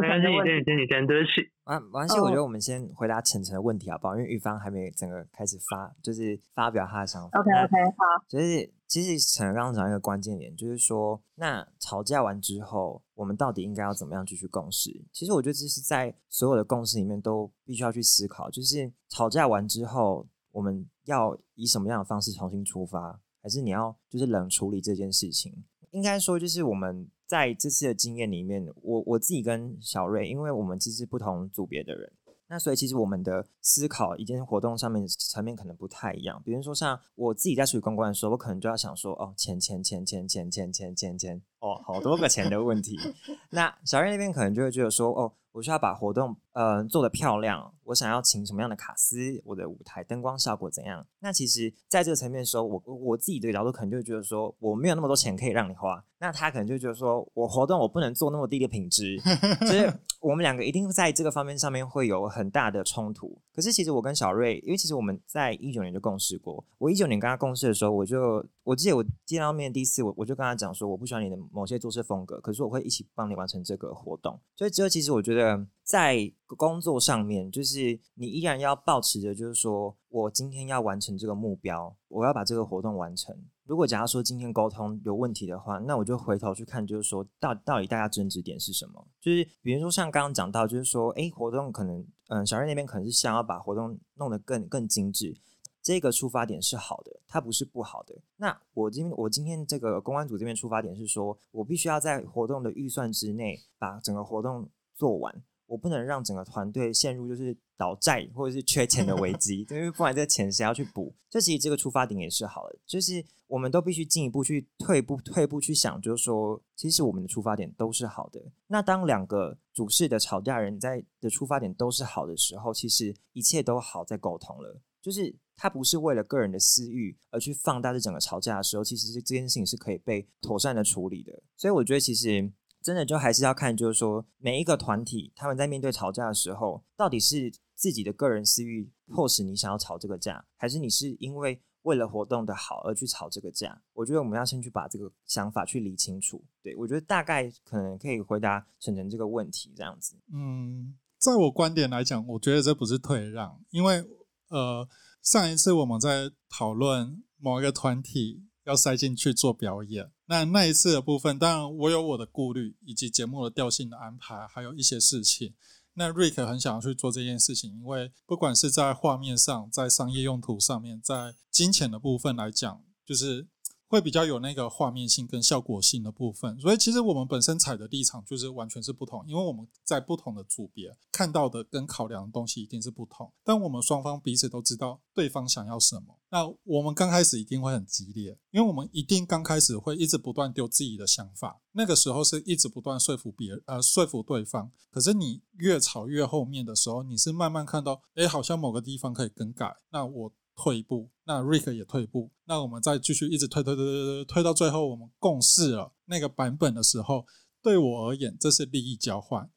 [0.00, 1.50] 没关系，先，你先，你先，对不起。
[1.64, 4.14] 啊，没关系，我觉哦得我们先回答晨晨的问题好不好？
[4.14, 7.40] 因为玉芳还没整个开始发，就是发表他的想法。
[7.40, 14.90] OK 那 OK，好，就是其实陈刚刚讲一个关键点，就是说，那吵架完之后，我们到底应该要怎么样继续共识？
[15.12, 25.54] 其实我觉得这是在所有的共识里面都必须要去思考，就是吵架完之后，我们要以什么样的方式重新出发，还是你要就是冷处理这件事情？
[25.92, 32.12] 应该说，就是我们在这次的经验里面，我我自己跟小瑞，因为我们其实不同组别的人，
[32.50, 36.42] 那所以其实我们的思考一件活动上面层面可能不太一样。
[36.44, 42.98] 比如说像我自己在处理公关的时候，我可能就要想说，哦，钱钱钱钱钱钱钱钱钱，哦，好多个钱的问题。
[43.50, 51.06] 那小瑞那边可能就会觉得说，哦，我需要把活动呃做得漂亮，我想要请什么样的卡司，我的舞台灯光效果怎样。
[51.20, 56.04] 那其实在这个层面的时候，我我自己的角度可能就觉得说，我没有那么多钱可以让你花。
[56.22, 59.18] 那他可能就觉得说我活动我不能做那么低的品质，
[59.62, 63.40] 就是 我们两个一定在这个方面上面会有很大的冲突。
[63.54, 66.62] 可是其实我跟小瑞，因为其实我们在一九年就共事过。
[66.76, 74.38] 我一九年跟他共事的时候，我就我记得我见到面第一次，我我就跟他讲说，我不喜欢你的某些做事风格，可是我会一起帮你完成这个活动。
[74.56, 83.36] 所以这其实我觉得在工作上面，就是你依然要保持着，就是说我今天要完成这个目标，我要把这个活动完成。
[83.64, 89.04] 如果假如说今天沟通有问题的话，那我就回头去看，就是说到到底大家争执点是什么？
[89.20, 95.36] 就是比如说像刚刚讲到，就是说，诶，活动可能，嗯，小瑞那边可能是想要把活动弄得更更精致，
[95.82, 98.14] 这个出发点是好的，它不是不好的。
[98.36, 105.42] 那我今天我今天这个公关组这边出发点是说，我必须要在活动的预算之内把整个活动做完。
[105.70, 111.14] 我不能让整个团队陷入就是倒债或者是缺钱的危机，因为不然这钱谁要去补？
[111.30, 118.42] 这其实这个出发点也是好的，就是我们都必须进一步去退步退步去想，就是说，其实我们的出发点都是好的。
[118.66, 131.40] 那当两个主事的吵架人在的出发点都是好的时候，其实一切都好在沟通了，就是他不是为了个人的私欲而去放大这整个吵架的时候，其实这件事情是可以被妥善的处理的。
[131.56, 132.50] 所以我觉得其实。
[132.82, 143.82] 真的就还是要看，就是说每一个团体他们在面对吵架的时候，到底是自己的个人私欲迫使你想要吵这个架，还是你是因为为了活动的好而去吵这个架？
[143.94, 146.44] 我觉得我们要先去把这个想法去理清楚。
[146.62, 150.16] 对我觉得大概可能可以回答晨晨这个问题，这样子。
[150.32, 154.04] 嗯，在我观点来讲，我觉得这不是退让，因为
[154.48, 154.86] 呃，
[155.22, 165.54] 上一次我们在讨论某一个团体要塞进去做表演，那那一次的部分，当然我有我的顾虑，以及节目的调性的安排，还有一些事情。
[165.94, 173.48] 那 Rick 很想要去做这件事情，因为不管是在画面上，在商业用途上面，在金钱的部分来讲，就是
[173.90, 176.58] 会比较有那个画面性跟效果性的部分。
[176.60, 183.30] 所以其实我们本身踩的立场就是完全是不同，因为我们在不同的组别看到的跟考量的东西一定是不同。
[183.44, 186.16] 但我们双方彼此都知道对方想要什么。
[186.32, 194.70] 那我们刚开始一定会很激烈，因为我们一定刚开始会一直不断丢自己的想法，那个时候是一直不断说服别人，呃，说服对方。
[194.92, 207.24] 可是你越吵越后面的时候，你是慢慢看到，哎，好像某个地方可以更改，那我退一步，那 Rick 也退一步，那我们再继续一直推推推推推推到最后，我们共识了那个版本的时候，
[207.62, 209.48] 对我而言，这是利益交换。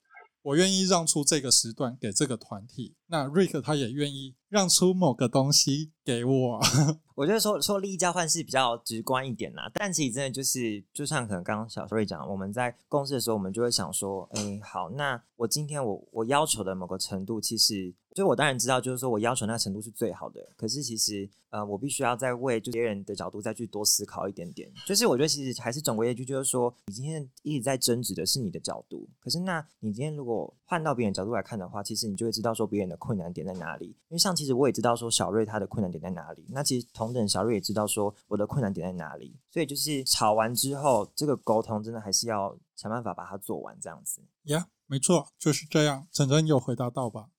[0.43, 6.61] 我愿意让出这个时段给这个团体，那 Rick 他也愿意让出某个东西给我。
[7.15, 24.71] 我觉得说说利益交换是比较直观一点啦，但其实真的就是，就像可能刚刚小瑞讲，我们在共事的时候，我们就会想说，哎，好，那我今天我我要求的某个程度，其实就我当然知道，就是说我要求那程度是最好的，可是其实呃，我必须要再为就别人的角度再去多思考一点点。
[24.85, 33.87] 就是我觉得其实还是总归一句，就是说你今天一直在争执的是你的角度，可是那你今天如果换到别人角度来看的话，其实你就会知道说别人的困难点在哪里。
[33.87, 44.21] 因为像其实我也知道说小瑞他的困难点在哪里，那其实同等小瑞也知道说我的困难点在哪里，所以就是吵完之后，这个沟通真的还是要想办法把它做完，这样子。
[44.43, 46.07] 呀、没错，就是这样。
[46.11, 47.29] 晨晨有回答到吧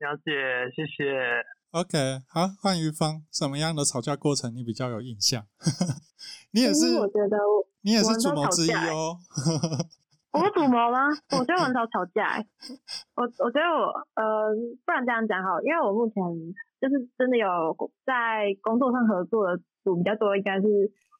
[0.00, 0.32] 了解，
[0.74, 1.44] 谢谢。
[1.72, 5.44] ？OK，好，换于芳，什么样的吵架过程你比较有印象？
[6.52, 9.20] 你也是，我觉得我你也是主谋之一哦。
[10.32, 11.12] 我主谋吗？
[11.38, 12.46] 我觉得很少吵架、欸。
[13.14, 14.48] 我我觉得我呃，
[14.86, 16.16] 不然这样讲好，因为我目前
[16.80, 17.46] 就是真的有
[18.06, 20.64] 在工作上合作的组比较多，应该是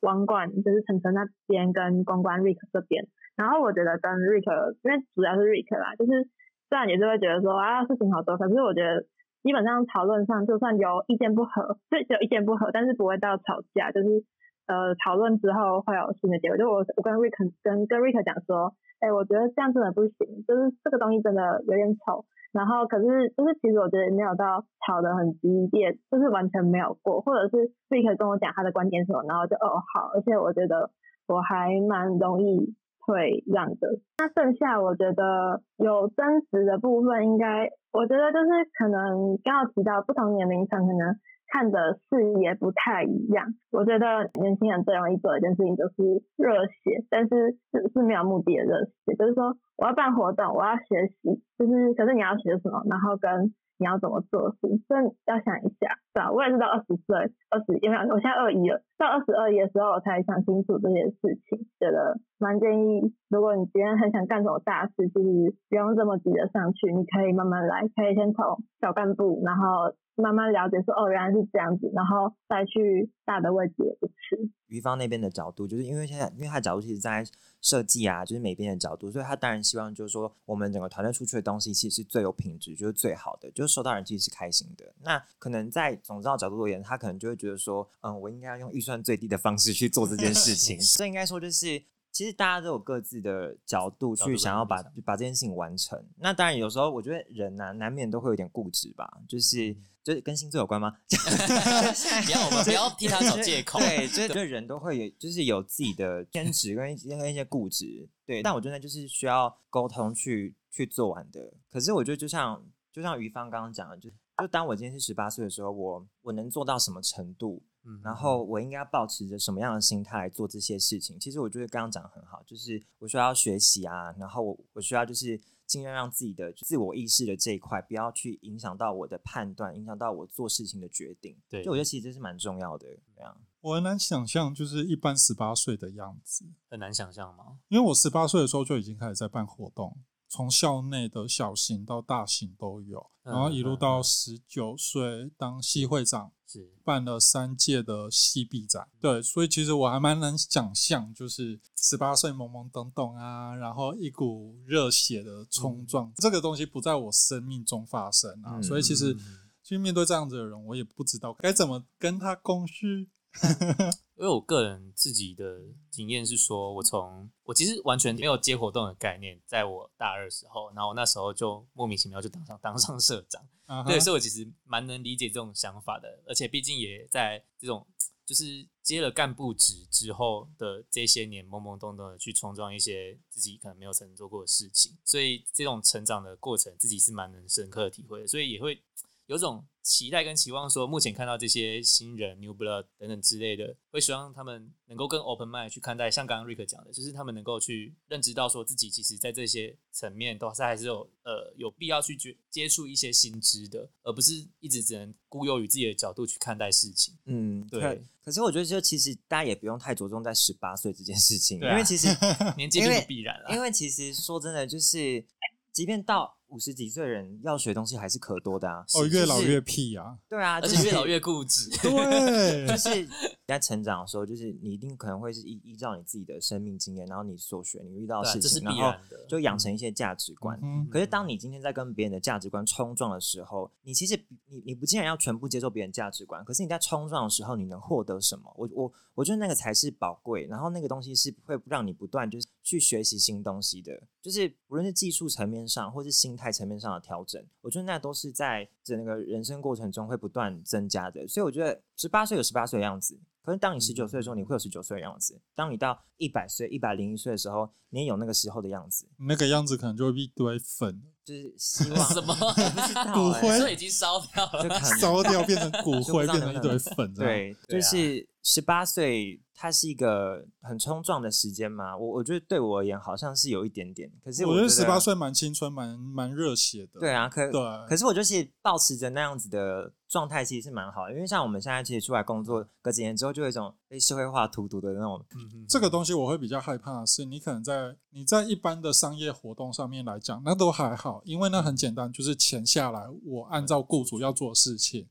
[0.00, 3.04] 网管，就是晨晨那边跟公关 Rick 这边。
[3.36, 4.48] 然后我觉得跟 Rick，
[4.82, 6.26] 因为主要是 Rick 啦，就是
[6.70, 9.02] 虽然也是会觉得说啊事情好多，可是我觉得
[9.42, 14.22] 基本上讨论上就算有意见不合，就只有意见不合，但是不会到吵架，就是
[14.68, 16.56] 呃讨论之后会有新的结果。
[16.56, 22.24] 就我我跟 Rick 跟跟 Rick 讲说，哎，我觉得这样真的不行，就是这个东西真的有点丑。
[22.52, 30.90] 然后可是就是其实我觉得没有到吵得很激烈，就是完全没有过，或者是 Rick 跟我讲他的观点什么，然后就哦好，而且我觉得
[31.26, 32.74] 我还蛮容易
[33.11, 33.88] 会让的。
[34.18, 38.48] 那剩下我觉得有真实的部分，应该我觉得就是
[38.78, 41.18] 可能刚好提到不同年龄层可能。
[41.52, 53.50] 看的视野不太一样，我觉得年轻人最容易做的一件事情就是热血，但是是是没有目的的热血，就是说我要办活动，我要学习，就是可是你要学什么，然后跟
[53.82, 56.30] 你要怎么做事，所以要想一下，对吧？
[56.30, 57.18] 我也是到二十岁，
[57.50, 69.96] 二十因为我现在二一了，到二十二页的时候我才想清楚这件事情，觉得蛮建议，如果你今天很想干什么大事，就是不用这么急着上去，你可以慢慢来，可以先从小干部，然后。
[70.16, 74.51] 慢慢了解说哦，原来是这样子，然后再去大的位置也不迟。
[74.66, 77.24] 于方那边的角度，就是因为现在，因为他角度其实在
[77.62, 84.84] 设计啊，就是每边的角度，所以他当然希望就是说，我们整个团队出去的东西其实是最有品质，就是最好的，就是收到人其实是开心的。
[85.03, 90.80] 那可能在总招角度而言，他可能就会觉得说，嗯，我应该要用预算最低的方式去做这件事情。
[90.82, 91.84] 所以应该说就是。
[92.12, 95.97] 其实大家都有各自的角度去想要把把这件事情完成。
[96.16, 99.72] 那当然有时候我觉得人呐难免都会有点固执吧，就是
[100.03, 100.93] 就是跟星座有关吗？
[101.07, 103.78] 不要我们不要替他找借口。
[103.78, 108.09] 对，就是人都会有就是有自己的偏执跟跟一些固执。
[108.26, 111.55] 对，但我觉得就是需要沟通去去做完的。
[111.70, 112.61] 可是我觉得就像
[112.93, 117.62] 就像于芳刚刚讲的，就就当我今天是十八岁的时候，我我能做到什么程度？
[118.02, 121.18] 然后我应该保持着什么样的心态来做这些事情？
[121.18, 131.36] 其实我觉得刚刚讲的很好，就是我需要学习啊，然后我我需要就是尽量让自己的自我意识的这一块不要去影响到我的判断，影响到我做事情的决定。
[131.48, 132.86] 对，就我觉得其实这是蛮重要的。
[133.16, 137.58] 这样，我很难想象就是一般十八岁的样子，很难想象吗？
[137.68, 139.96] 因为我十八岁的时候就已经开始在办活动。
[140.30, 148.88] 从校内的小型到大型都有，然后一路到十九岁当系会长，是办了三届的系毕展。
[149.00, 158.62] 对，所以其实我还蛮能想象，就是十八岁懵懵懂懂啊，然后一股热血的冲撞，这个东西不在我生命中发生啊。
[158.62, 159.16] 所以其实
[159.64, 163.08] 去面对这样子的人，我也不知道该怎么跟他共事。
[164.16, 165.60] 因为我个人自己的
[165.90, 173.42] 经验是说，我从我其实完全没有接活动的概念，在我大二时候，然后我那时候就莫名其妙就当上 当上社长，
[173.86, 177.86] 对，所以我其实蛮能理解这种想法的，而且毕竟也在这种
[178.26, 188.82] 就是接了干部职之后的这些年，懵懵懂懂的去冲撞一些自己可能没有曾经做过的事情，所以这种成长的过程，自己是蛮能深刻体会的，所以也会。
[189.30, 207.16] 有种期待跟期望，说目前看到这些新人 New Blood 等等之类的，会希望他们能够更 open mind 去看待，像刚刚 Rick 讲的，就是他们能够去认知到，说自己其实在这些层面都是还是有呃有必要去接接触一些新知的，而不是一直只能固有于自己的角度去看待事情。
[207.26, 208.02] 嗯，对。
[208.24, 212.08] 可是我觉得，就其实大家也不用太着重在十八岁这件事情，因为其实
[212.58, 213.54] 年纪并不必然了。
[213.54, 215.24] 因为其实说真的，就是
[215.70, 216.36] 即便到。
[216.51, 218.84] 五十几岁人要学东西还是可多的啊！
[218.94, 220.18] 哦，越老越屁啊！
[220.28, 221.70] 对啊，而且越老越固执。
[221.80, 223.09] 对， 就是
[223.46, 228.92] 在成长的时候，就是你一定可能会是依依照你自己的生命经验，然后你所学、你遇到的事情，然后
[229.28, 230.61] 就养成一些价值观。
[230.90, 238.53] 可是当你今天在跟别人的价值观冲撞的时候，你其实你你不竟然要全部接受别人价值观，可是你在冲撞的时候，你能获得什么？
[238.57, 246.39] 我我我觉得那个才是宝贵，然后那个东西是会让你不断就是去学习新东西的，就是无论是技术层面上，或是心。
[246.41, 251.28] 态层面上的调整，我觉得那都是在整个人生过程中会不断增加的。
[251.28, 259.07] 所以我觉得十八岁有十八岁的样子，可是当你十九岁的时候，你会有十九岁的样子；当你到一百岁、一百零一岁的时候，你也有那个时候的样子。
[259.18, 262.34] 那个样子可能就会一堆粉，就是希望什么
[263.12, 267.12] 骨灰已经烧掉了，烧掉变成骨灰，变成一堆粉。
[267.14, 269.41] 对，就是十八岁。
[269.62, 271.94] 它是一个很冲撞的时间嘛？
[271.94, 276.98] 我我觉得对我而言好像是有一点点，可是我觉得十八岁蛮青春、蛮蛮热血的。
[276.98, 281.12] 对啊，可对，可是我就是保持着那样子的状态，其实是蛮好的。
[281.12, 285.22] 因为像我们现在其实出来工作隔几年之后，就有一种被社会化荼毒的那种。
[285.34, 295.06] 嗯这个东西我会比较害怕的是，你可能在你在一般的商业活动上面来讲，那都还好，因为那很简单，就是钱下来，我按照雇主要做的事情。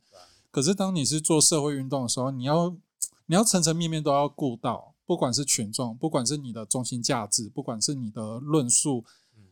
[0.49, 2.75] 可是当你是做社会运动的时候，你要。
[3.29, 9.05] 你要层层面面都要顾到，不管是群众，不管是你的中心价值，不管是你的论述，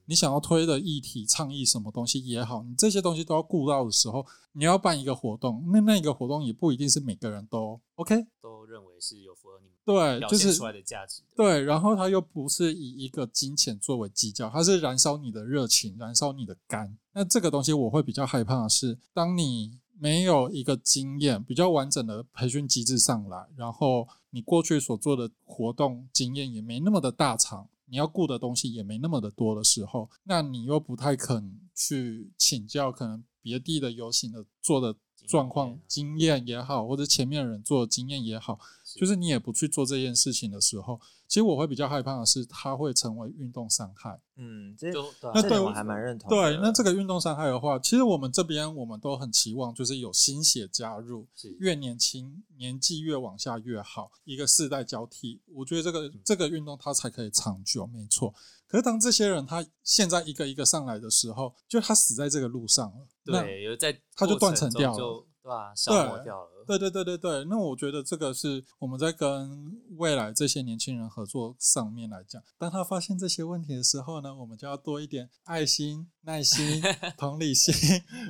[0.06, 11.28] 你想要推的议题、倡议什么东西也好，你这些东西都要顾到的时候，你要办一个活动，那那个活动也不一定是每个人都 OK，都认为是有符合你们对，就是出来的价值的。
[11.36, 16.98] 对，然后它又不是以一个金钱作为计较，它是燃烧你的热情，燃烧你的肝。
[17.14, 34.96] 那这个东西我会比较害怕的是，当你没有一个经验比较完整的培训机制上来，然后你过去所做的活动经验也没那么的大场，你要顾的东西也没那么的多的时候，那你又不太肯去请教可能别地的游行的做的
[35.28, 38.60] 状况经验也好，或者前面的人做的经验也好，
[38.96, 44.18] 就是你也不去做这件事情的时候，其实我会比较害怕的是，它会成为运动伤害。
[44.38, 46.30] 嗯，这就对啊那对我还蛮认同。
[46.30, 51.28] 对，那这个运动伤害的话，其实我们这边我们都很期望，就是有新血加入，
[51.60, 58.34] 越年轻年纪越往下越好，一个世代交替，我觉得这嗯个这个运动它才可以长久，没错。
[58.66, 65.74] 可是当这些人他现在一个一个上来的时候，就他死在这个路上了，那对，有在他就断层掉了就对吧？
[65.76, 66.57] 消磨掉了。
[66.68, 76.82] 对对对对对，那我觉得这个是我们在跟未来这些年轻人合作上面来讲，当他发现这些问题的时候呢，我们就要多一点爱心、耐心、
[77.18, 77.74] 同理心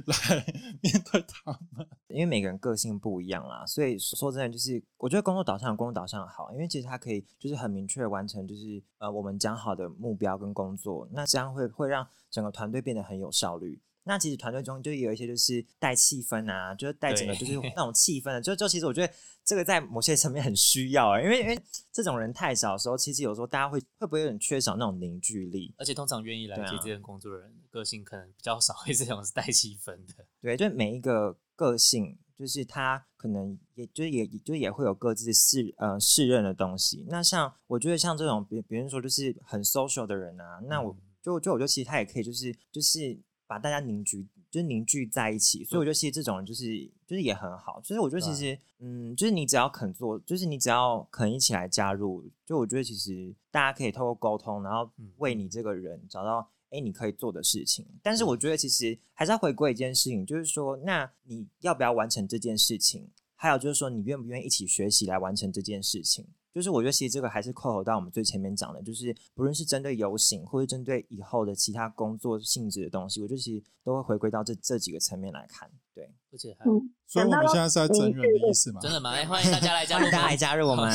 [0.05, 0.45] 来
[0.81, 1.87] 面对他们。
[2.09, 13.79] 因为每个人个性不一样啦，所以说真的就是，我觉得工作导向有工作导向好，因为其实它可以就是很明确地完成，就是呃我们讲好的目标跟工作，那这样会会让整个团队变得很有效率。
[14.07, 21.59] 那其实团队中就有一些就是带气氛啊，就是带整个就是那种气氛的，就就其实我觉得这个在某些层面很需要啊、因为因为
[21.91, 25.73] 这种人太少的时候，其实有时候大家会会不会有点缺少那种凝聚力？
[25.77, 30.25] 而且通常愿意来接这份工作的人，个性可能比较少会这种是带气氛的。
[30.41, 37.05] 对，就每一个个性，就是他可能也就是也就也会有各自适呃适任的东西。
[37.09, 44.27] 那像我觉得像这种别别人说就是很 social 的人啊，那我嗯就就我觉得其实他也可以就是就是把大家凝聚。
[44.49, 47.81] 就是凝聚在一起，所以我觉得其实这种人就是就是也很好。
[47.83, 57.85] 所以我觉得其实嗯，就是你只要肯做，就是你只要肯一起来加入，就我觉得其实大家可以透过沟通，然后嗯为你这个人找到哎你可以做的事情。
[58.01, 63.09] 但是我觉得其实还是要回归一件事情，就是说，那你要不要完成这件事情？
[63.35, 66.25] 还有就是说，你愿不愿意一起学习来完成这件事情？
[66.57, 75.69] 就是我觉得其实这个还是扣合到我们最前面讲的，就是不论是针对游行，或是针对以后的其他工作性质的东西，我觉得其实都会回归到这这几个层面来看。
[75.93, 78.69] 对，而且还嗯，所以我们现在是在整人的意思。
[78.69, 78.81] 思嘛？
[78.81, 79.11] 真的吗？
[79.15, 80.91] 哎欢迎大家来加入，欢迎大家来加入我们。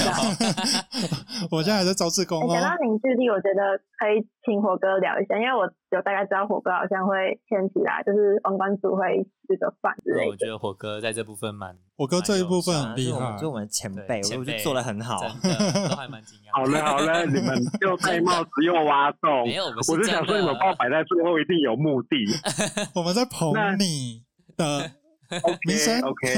[1.51, 2.79] 我现在还在招志工哦讲到哦。
[2.85, 10.31] 凝聚力，我觉得可以请火哥聊一下，因为我有大概知道火哥好像会牵起来，就是王冠主会吃个饭之类的。
[10.31, 15.17] 我觉得火哥在这部分蛮火哥这一部分很啊厉害是我们是，我们的前对辈，我前辈我觉得做的很好。
[15.41, 16.53] 真的都还蛮惊讶。
[16.53, 22.17] 好了好了，你们又 戴帽子又挖洞，没有，我是想说你们把我摆在最后一定有目的。
[22.95, 24.25] 我们在捧你
[24.57, 24.91] 的
[25.43, 26.29] OK OK，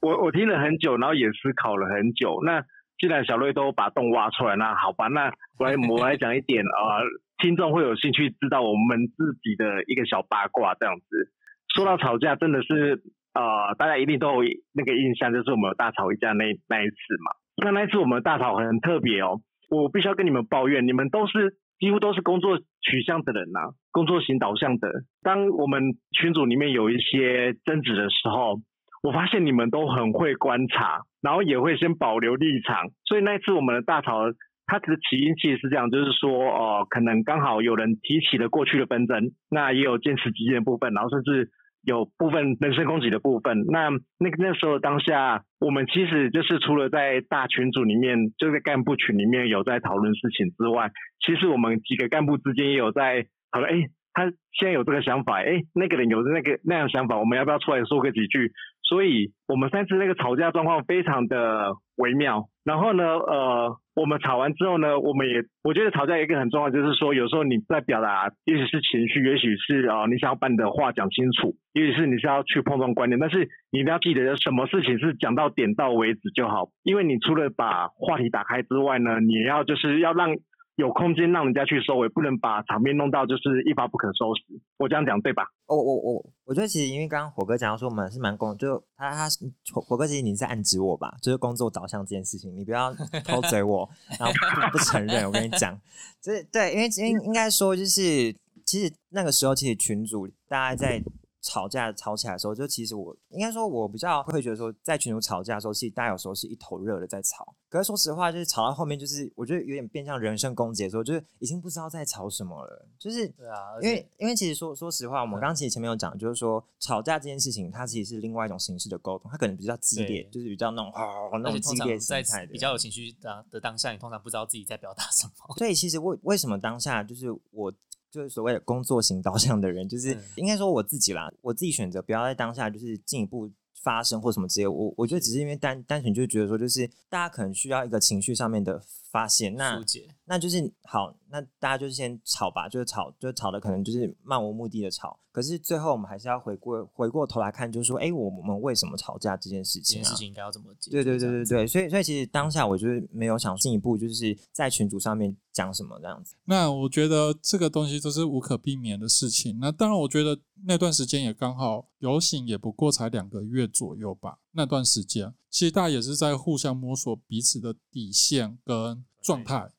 [0.00, 2.40] 我我听了很久，然后也思考了很久。
[2.44, 2.62] 那
[2.98, 7.02] 既然小瑞都把洞挖出来，那好吧，那我来我来讲一点呃，
[7.38, 11.32] 听众会有兴趣知道我们自己的一个小八卦这样子。
[11.74, 13.02] 说到吵架，真的是
[13.34, 17.32] 呃，大家一定都有那个印象，就是我们有大吵一架那那一次嘛。
[17.64, 23.58] 那那一次我们大吵很特别哦，我必须要跟你们抱怨，你们都是几乎都是工作取向的人呐、
[23.90, 24.88] 工作型导向的。
[25.20, 28.60] 当我们群组里面有一些争执的时候，
[29.02, 32.86] 我发现你们都很会观察，然后也会先保留立场。
[33.04, 34.30] 所以那一次我们的大吵，
[34.64, 41.50] 它的起因其实是这样，就是说，哦、可能刚好有人提起了过去的纷争，那也有坚持己见的部分，然后甚至
[41.82, 43.64] 有部分人身攻击的部分。
[43.66, 50.90] 那那那时候当下，我们其实就是除了在大群组里面，就是在干部群里面有在讨论事情之外，
[51.24, 58.52] 其实我们几个干部之间也有在讨论，哎，他现在有这个想法，哎，那个人有那个那样想法，我们要不要出来说个几句？
[58.92, 62.44] 所以我们三次那个吵架状况非常的微妙。
[62.62, 80.36] 然后呢，呃，我们吵完之后呢，我们也我觉得吵架一个很重要，就是说有时候你在表达，也许是情绪，也许是啊、你想要把你的话讲清楚，也许是你是要去碰撞观念，但是你一定要记得什么事情是讲到点到为止就好，因为你除了把话题打开之外呢，你要就是要让
[80.82, 84.60] 有空间让人家去收尾，不能把场面弄到就是一发不可收拾。
[84.78, 85.44] 我这样讲对吧？
[85.66, 89.28] 哦我我我觉得其实因为刚刚火哥讲到说我们是蛮工，就他他
[89.72, 92.92] 火火哥其实你在暗指我吧，就是工作导向这件事情，你不要
[93.24, 94.34] 偷嘴我， 然后
[94.70, 95.24] 不不承认。
[95.24, 95.80] 我跟你讲，
[96.20, 98.34] 就是对，因为应应该说就是
[98.66, 101.00] 其实那个时候其实群主大家在
[101.42, 107.54] 吵架吵起来的时候，就其实我应该说，我比较会觉得说，在群主吵架的时候，其实大家有时候是一头热的在吵。
[107.68, 112.86] 可是说实话，就是吵到后面，就是我觉得有点变相人身攻击的时候，就是已经不知道在吵什么了。
[112.98, 125.32] 就是对啊，因为因为其实说说实话，我们刚刚其实前面有讲，就是说吵架这件事情，它其实是另外一种形式的沟通，它可能比较激烈，就是比较那种哦那种激烈常在心态的，比较有情绪的的当下，你通常不知道自己在表达什么。
[125.56, 127.72] 所以其实为为什么当下就是我
[128.12, 133.50] 就是所谓的工作型导向的人，就是嗯应该说我自己啦，我自己选择不要在当下就是进一步
[133.82, 134.66] 发生或什么之类。
[134.66, 139.82] 我我觉得只是因为单单纯就觉得说，就是大家可能需要一个情绪上面的发泄，那，
[140.26, 145.18] 那就是好，那大家就是先吵吧，就是吵，就是吵的可能就是漫无目的的吵。
[145.32, 150.04] 可是最后我们还是要回过回过头来看，就是说，哎，我们为什么吵架这件事情啊？
[150.04, 151.02] 件事情应该要怎么解决？
[151.02, 156.34] 对对对对对，所以所以其实当下我就是没有想进一步，就是在群组上面讲什么这样子。
[156.44, 159.58] 那我觉得这个东西都是无可避免的事情。
[159.58, 164.38] 那当然，我觉得那段时间也刚好游行，也不过才两个月左右吧。
[164.50, 169.70] 那段时间，其实大家也是在互相摸索彼此的底线跟状态。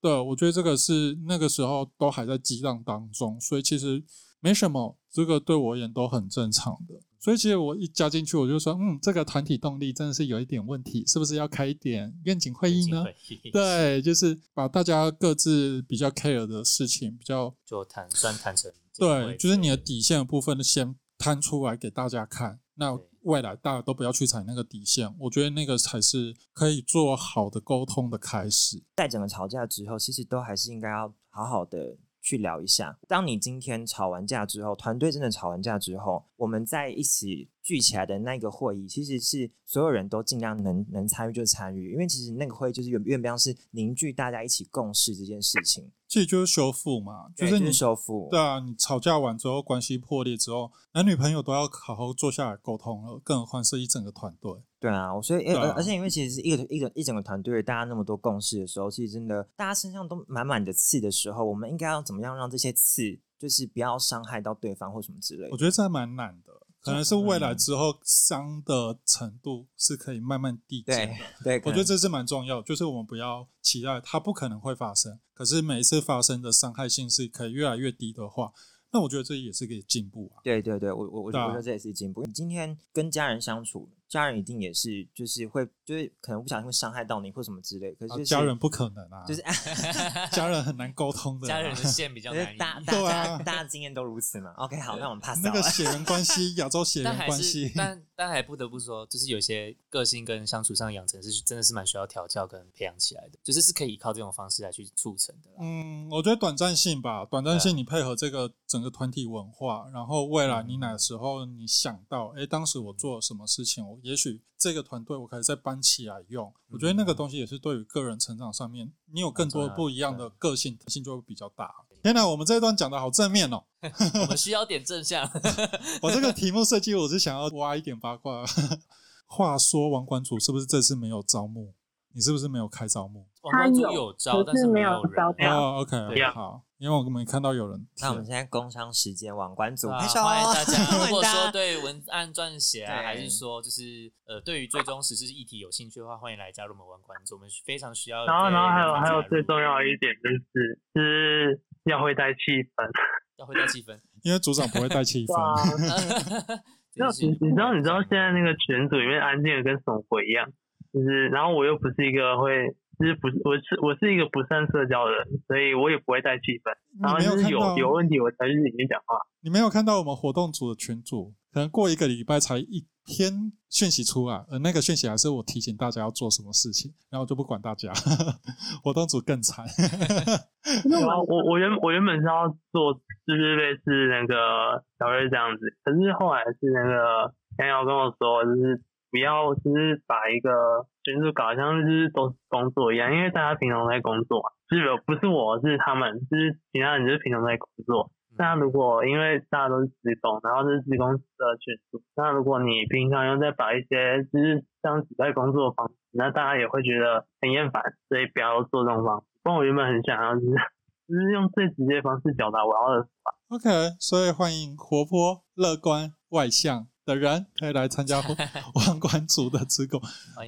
[0.00, 4.02] 对，我觉得这个是那个时候都还在激荡当中，所以其实
[4.40, 6.94] 没什么，这个对我而言都很正常的。
[7.20, 13.04] 所以其实我一加进去，我就说，嗯，这个团体动力真的是有一点问题，是不是要开一点愿景会议呢？
[13.52, 18.68] 对，就是把大家各自比较 care 的事情，比较就谈算谈成
[18.98, 19.92] 对，就是你的底。
[19.92, 22.58] 底线的部分先摊出来给大家看。
[22.74, 28.82] 那对未来大家都不要去踩那个底线，我觉得那个才是可以做好的沟通的开始。
[28.96, 32.98] 在整个吵架之后，其实都还是应该要好好的去聊一下。
[33.06, 48.28] 当你今天吵完架之后，团队真的吵完架之后，我们在一起聚起来的那个会议，其实是所有人都尽量能能参与就参与，因为其实那个会议就是原原本上是凝聚大家一起共事这件事情，其实就是修复嘛，就是你修复。
[48.30, 54.52] 对啊，你吵架完之后，关系破裂之后，男女朋友都要好好坐下来沟通了，更何况是一整个团队。
[54.80, 65.56] 对啊，我所以而、啊而且因为其实是一个一个一整个团队，大家那么多共事的时候，其实真的大家身上都满满的刺的时候，我们应该要怎么样让这些刺就是不要伤害到对方或什么之类的我。
[65.56, 66.52] 觉得这还蛮难的，
[66.82, 71.60] 可能是未来嗯之后伤的程度是可以慢慢递减对的。
[71.60, 78.52] 对，我觉得这是蛮重要，就是我们不要期待它不可能会发生，可是每一次发生的伤害性是可以越来越低的话，
[78.90, 80.42] 那我觉得这也是个进步啊。
[80.42, 82.22] 对对对，我我我觉得这也是进步。
[82.24, 89.42] 你今天跟家人相处，家人一定也是就是会就是可能不小心会伤害到你或什么之类，可是、就是啊家人不可能啊，就是
[90.32, 94.52] 家人很难沟通的啊、家人的线比较就是难移，大 大对啊大家经验都如此嘛。
[94.56, 95.62] OK，好，那我们 pass 那掉了。
[95.62, 105.50] 个血缘关系，亚洲血缘关系，但但还不得不说，就是有些个性跟相处上养成是真的是蛮需要调教跟培养起来的，就是是可以依靠这种方式来去促成的。
[105.58, 116.54] 嗯，我觉得短暂性吧，短暂性你配合这个整个团体文化，然后未来你哪时候你想到，哎，当时我做了什么事情，我也许这个团队我可以再搬起来用。
[116.70, 121.74] 我觉得那个东西也是对于个人成长上面，你有更多不一样的个性，性就会比较大。
[122.00, 123.64] 天哪，我们这一段讲的好正面哦！
[124.22, 125.28] 我们需要点正向，
[126.00, 128.44] 我这个题目设计，我是想要挖一点八卦。
[129.26, 131.74] 话说，王馆主是不是这次没有招募？
[132.14, 133.26] 你是不是没有开招募？
[133.42, 137.86] 网关组有有招，但是是没有有人招标哦，OK，对好，因为我没看到有人。
[138.00, 140.78] 那我们现在工商时间网关组欢迎大家。
[141.06, 148.24] 如果说对文案撰写啊，对还是说就是呃，对于最终实施议题有兴趣的话，欢迎来加入我们网关组，我们非常需要。
[148.26, 152.88] 然后，然后还有还有最重要的一点就是，是要会带气氛。
[153.38, 153.98] 要会带气氛。
[154.22, 155.34] 因为组长不会带气氛。
[156.94, 160.46] 那真是你你知道你知道现在那个群组里面安静的跟什么鬼一样，
[160.92, 162.68] 就是然后我又不是一个会，
[162.98, 169.16] 就是不是我是我是一个不善社交的人，所以我也不会带气氛，然后你没有就是有有问题我才去里面讲话。
[169.42, 177.90] 你没有看到我们活动组的群组，可能过一个礼拜才一篇讯息出来，而那个讯息还是我提醒大家要做什么事情，然后就不管大家，
[178.84, 179.66] 活动组更惨。
[180.86, 182.94] 然后 我我原我原本是要做
[183.26, 188.80] 就是类似那个小瑞这样子，可是后来是那个杨瑶跟我说，就是
[189.12, 198.10] 不要就是把一个群组搞得像就是都是工作一样，因为大家平常在工作嘛，就是有不是我是他们，就是其他人就是平常在工作。
[198.38, 209.26] 那如果因为大家都是职工，然后这是职工的群组，那如果你平常又在把一些就是像只在工作的方式，那大家也会觉得很厌烦，所以不要做这种方式。
[209.42, 210.56] 不然我原本很想要就是
[211.06, 213.08] 就是用最直接的方式表达我要的
[213.50, 213.68] OK，
[214.00, 218.22] 所以欢迎活泼、乐观、外向、的人可以来参加
[218.74, 220.00] 王冠组的职工。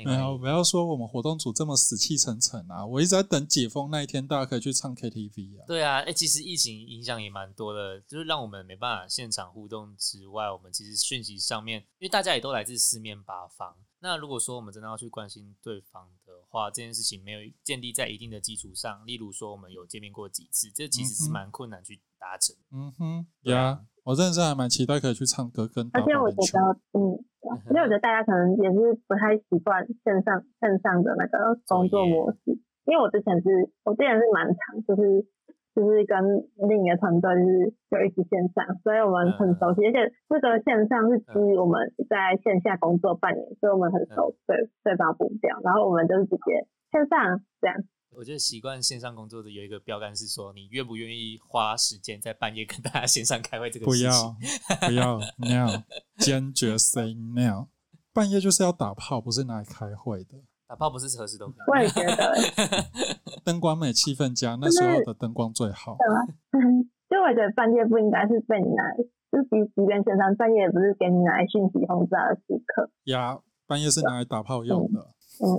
[0.05, 0.38] 没有。
[0.38, 2.84] 不要说我们活动组这么死气沉沉啊！
[2.84, 5.64] 我一直在等解封那一天，大家可以去唱 KTV 啊。
[5.66, 13.74] 对啊，哎、其实疫情影响也蛮多的，就是让我们没办法现场互动之外，我们其实讯息上面，因为大家也都来自四面八方。
[14.00, 22.57] 那如果说我们真的要去关心对方的话，这件事情没有建立在一定的基础上，例如说我们有见面过几次，这其实是蛮困难去达成。
[22.72, 26.33] 嗯哼，对啊呀，我真的是还蛮期待可以去唱歌跟而且我。
[26.33, 27.20] 觉得，嗯，
[27.68, 32.57] 因为我觉得大家可能也是不太习惯线上线上的那个工作模式，
[32.89, 35.20] 因为我之前是，我之前是蛮长，就是
[35.77, 36.16] 就是跟
[36.64, 47.77] 另一个团队就是就一直线上，所以我们很熟悉，而且这个线上是基于我们在线下工作半年，所以我们很熟对对方步调，然后我们就是直接线上这样。
[48.16, 54.10] 我觉得习惯线上工作的有一个标杆是说，你愿不愿意花时间在半夜跟大家 线上开会这个不事情。
[54.10, 54.36] 要
[54.88, 55.82] 不要 no，
[56.18, 57.68] 坚决 say no。
[58.12, 60.38] 半夜就是要打炮，不是拿来开会的。
[60.66, 61.70] 打炮不是何时都可以。
[61.70, 62.34] 我也觉得，
[63.44, 65.96] 灯光美，气氛佳，那时候的灯光最好。
[67.10, 68.96] 就我觉得半夜不应该是被你拿来，
[69.30, 72.90] 就是即即便线上半夜也不是给你拿来讯息轰炸的时刻。
[73.04, 75.13] 呀，半夜是拿来打炮用的。
[75.41, 75.59] 嗯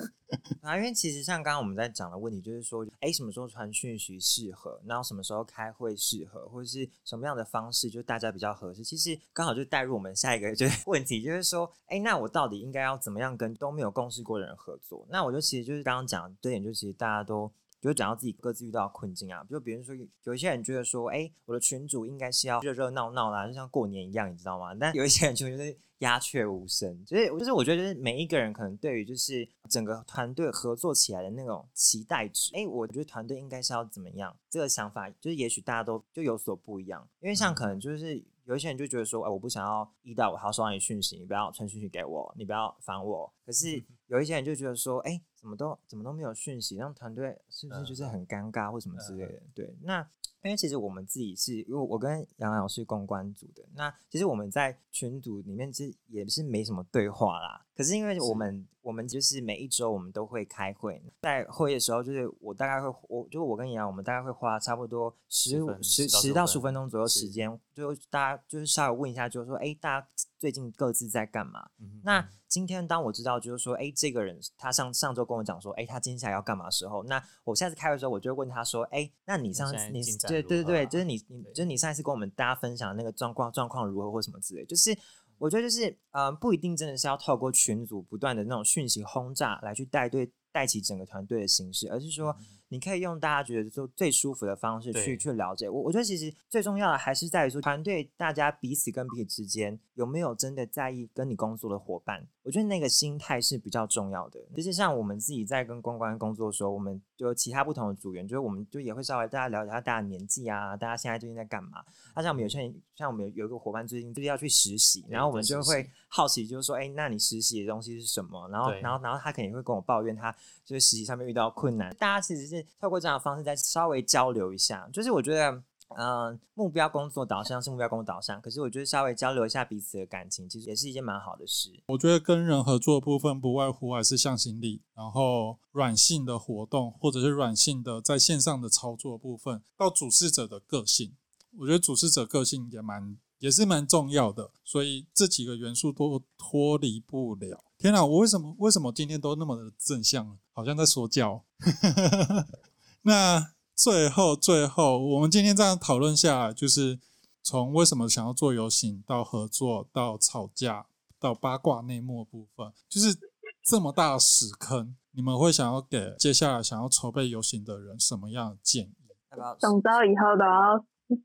[0.62, 8.84] 啊， 因为其实像刚刚我们在讲的问题，就是说，哎，什么时候传讯息适合，然后什么时候开会适合，或者是什么样的方式，就大家比较合适。
[8.84, 15.06] 其实刚好就带入我们下一个就是 问题，就是说，哎，那我到底应该要怎么样跟都没有共事过的人合作？
[15.10, 17.52] 那我就其实就是刚刚讲这点，就其实大家都。
[17.86, 24.74] 就讲到自己各自遇到的困境啊，就比如说有一些人觉得说，哎、我的群主应该是要热热闹闹啦，就像过年一样，你知道吗？
[24.76, 38.24] 但有一些人就觉得鸦雀无声，就是就是我觉得就是每一个人可能对于就是整个团队合作起来的那种期待值，哎、我觉得团队应该是要怎么样，这个想法就是也许大家都就有所不一样，因为像可能就是。
[38.46, 43.34] 有一些人就觉得说，哎、我不想要一到五号收到你讯息，你不要传讯息给我，你不要烦我。
[43.44, 49.42] 可是有一些人就觉得说，哎、怎么都怎么都没有讯息，让团队是不是就是很尴尬或什么之类的？
[49.54, 50.02] 对，那
[50.44, 57.66] 因为其实我们自己是因为我跟杨老师公关组的，那其实我们在群组里面其实也是没什么对话啦。
[57.76, 70.08] 可是因为我们我们就是每一周我们都会开会，在会的时候就是我大概会我就我跟杨，我们大概会花差不多十五十十到十五分钟左右时间，就大家就是稍微问一下，就是说，哎，大家
[70.38, 71.68] 最近各自在干嘛？
[71.80, 84.96] 嗯那今天当我知道就是说，哎，这个人他上上周跟我讲说，哎，他接下来要干嘛的时候，那我下次开会的时候，我就会问他说，哎，那你上次你对对对，就是你你就是你上一次跟我们大家分享的那个状况状况如何或什么之类，就是
[85.38, 92.36] 我觉得就是呃，不一定真的是要透过群组不断的那种讯息轰炸来去带队带起整个团队的形式，而是说
[92.70, 95.70] 你可以用大家觉得就最舒服的方式去去了解。
[95.70, 104.40] 我我觉得其实最重要的还是在于说团队大家彼此跟彼此之间有没有真的在意跟你工作的伙伴，我觉得那个心态是比较重要的。
[104.56, 111.84] 就是像我们自己在跟公关工作的时候，我们就其他不同的组员，就是我们就也会稍微大家了解一下大家的年纪啊，大家现在最近在干嘛。
[112.16, 118.48] 那、像我们有些人，像我们有有一个伙伴最近就是要去实习，然后我们就会好奇，就是说，哎、那你实习的东西是什么？
[118.50, 120.32] 然后，然后，然后他肯定会跟我抱怨他
[120.64, 121.96] 就是实习上面遇到困难。
[121.96, 125.64] 大家其实是透过这样的方式再稍微交流一下，就是我觉得。
[125.90, 131.72] 嗯，目标工作导向是目标工作导向，可是我觉得稍微交流一下彼此的感情，其实也是一件蛮好的事。
[131.88, 141.14] 我觉得跟人合作的部分不外乎还是向心力，然后软性的活动或者是软性的在线上的操作部分，到主事者的个性，
[141.60, 147.64] 我觉得主事者个性也蛮也是蛮重要的，所以这几个元素都脱离不了。
[147.78, 151.44] 天哪，我为什么为什么今天都那么的正向，好像在说教？
[153.04, 156.98] 那最后最后，我们今天这样讨论下来，就是
[157.44, 160.86] 从为什么想要做游行到合作到吵架
[161.20, 163.18] 到八卦内幕的部分，就是
[163.64, 168.96] 这么大的屎坑，你们会想要给接下来想要筹备游行的人什么样的建议？
[169.32, 169.56] 要不要？
[169.56, 170.80] 总之以后都要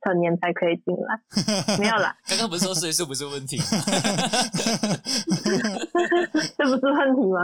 [0.04, 1.22] 成年才可以进来，
[1.78, 3.64] 没有啦，刚刚不是说岁数不是问题吗？
[6.58, 7.40] 这不是问题吗？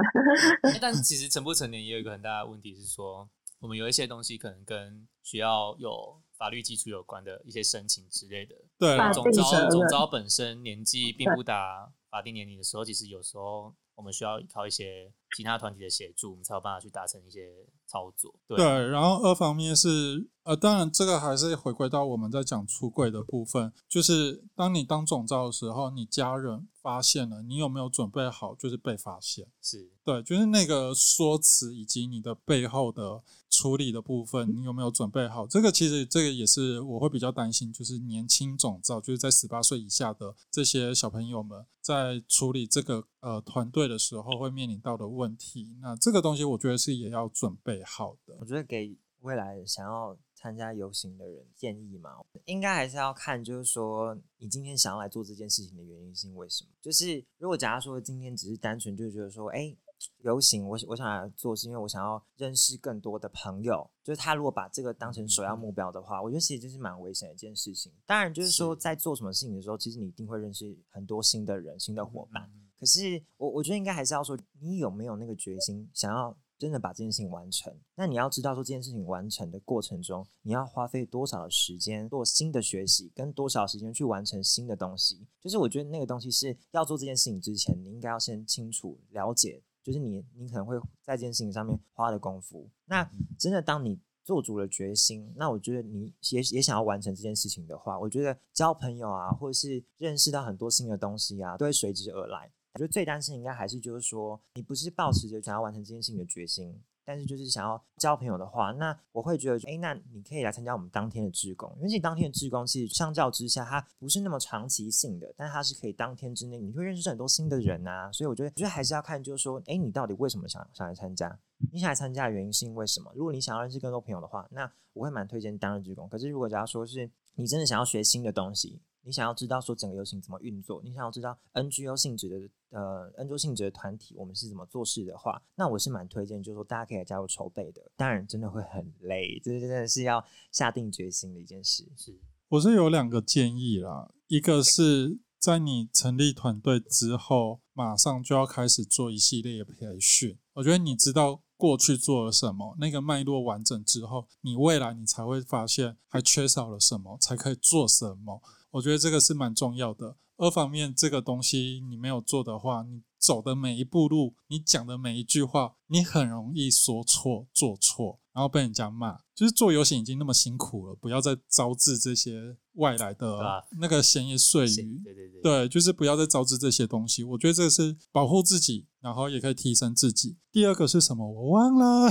[0.64, 3.28] 欸但其实成不成年也有一个很大的问题是说，
[3.66, 8.54] 我们有一些东西可能跟需要有法律基础有关的一些申请之类的。
[8.78, 17.50] 对总招总招本身年纪并不达法定年龄的时候，其实有时候我们需要依靠一些其他团体的协助，我们才有办法去达成一些
[17.88, 18.32] 操作。
[18.46, 29.48] 对，对，然后二方面是呃，当然这个还是回归到我们在讲出柜的部分，就是当你当总招的时候，你家人发现了，你有没有准备好，就是被发现。
[29.60, 33.22] 是对，就是那个说辞以及你的背后的
[33.56, 35.46] 处理的部分，你有没有准备好？
[35.46, 45.78] 这个其实这个也是我会比较担心，就是年轻种造，就是在十八岁以下的这些小朋友们，在处理这个呃团队的时候会面临到的问题。
[45.80, 48.36] 那这个东西我觉得是也要准备好的。
[48.40, 52.10] 我觉得给未来想要参加游行的人建议嘛，
[52.44, 56.70] 应该还是要看，就是说你今天想要来做这件事情的原因是因为什么？
[56.82, 59.74] 就是如果假如说今天只是单纯就觉得说，哎、
[60.22, 63.88] 游行，我我想来做是因为我想要认识更多的朋友。
[64.02, 67.92] 就是他如果把这个当成首要目标的话，我觉得其实这是蛮危险的一件事情。
[68.06, 72.42] 当然，就是说在做什么事情的时候，其实你一定会认识很多新的人、新的伙伴。
[72.54, 77.74] 嗯可是我我觉得应该还是要说，你有没有那个决心，想要真的把这件事情完成？
[77.94, 85.26] 那你要知道说，这件事情完成的过程中，你要花费多少的时间做新的学习，跟多少时间去完成新的东西。
[85.40, 92.68] 就是我觉得那个东西是要做这件事情之前，你应该要先清楚了解，就是你你可能会在这件事情上面花的功夫。
[92.86, 93.08] 那
[93.38, 102.50] 真的当你做足了决心，那我觉得你也也想要完成这件事情的话，我觉得交朋友啊，或者是认识到很多新的东西啊，都会随之而来。
[102.72, 121.38] 我觉得最担心应该还是就是说，你不是抱持着想要完成这件事情的决心，但是就是想要交朋友的话，那我会觉得，哎，那你可以来参加我们当天的志工，因为你当天的志工其实相较之下，它不是那么长期性的，但它是可以当天之内你会认识很多新的人啊，所以我觉得，我觉得还是要看，就是说，哎，你到底为什么想想来参加？
[121.72, 123.10] 你想来参加的原因是因为什么？
[123.14, 126.08] 如果你想要认识更多朋友的话，那我会蛮推荐当日志工。
[126.08, 132.36] 可是如果假如说是你真的想要学新的东西，你想要知道说整个游行怎么运作，你想要知道 NGO 性质的
[132.70, 137.80] 呃 NGO 性质的团体我们是怎么做事的话，那我是蛮推荐，就是说大家可以来加入筹备的。
[137.96, 141.88] 当然真的会很累，这真的是要下定决心的一件事。
[141.96, 150.36] 是我是有两个建议啦，一个是在你成立团队之后，马上就要开始做一系列的培训。
[150.54, 158.42] 我觉得你知道过去做了什么，那个脉络完整之后，你未来你才会发现还缺少了什么，才可以做什么。
[158.76, 160.16] 我觉得这个是蛮重要的。
[160.36, 169.18] 二方面，这个东西你没有做的话，你走的每一步路，你讲的每一句话，你很容易说错、做错，然后被人家骂。
[169.34, 174.98] 就是做游行已经那么辛苦了，不要再招致这些外来的啊那个闲言碎是语。
[175.04, 177.22] 对对对，对，就是不要再招致这些东西。
[177.22, 180.38] 我觉得这是保护自己，然后也可以提升自己。
[180.50, 181.30] 第二个是什么？
[181.30, 182.10] 我忘了。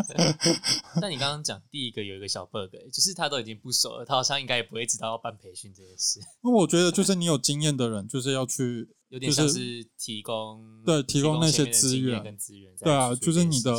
[1.00, 13.72] 但你刚刚讲第一个有一个小 bug，、欸、就是他都已经不熟了，他好像应该也不会知道要办培训这件事，那我觉得就是你有经验的人，就是要去，有点像是提供对提供那些资源跟资源对啊，就是你的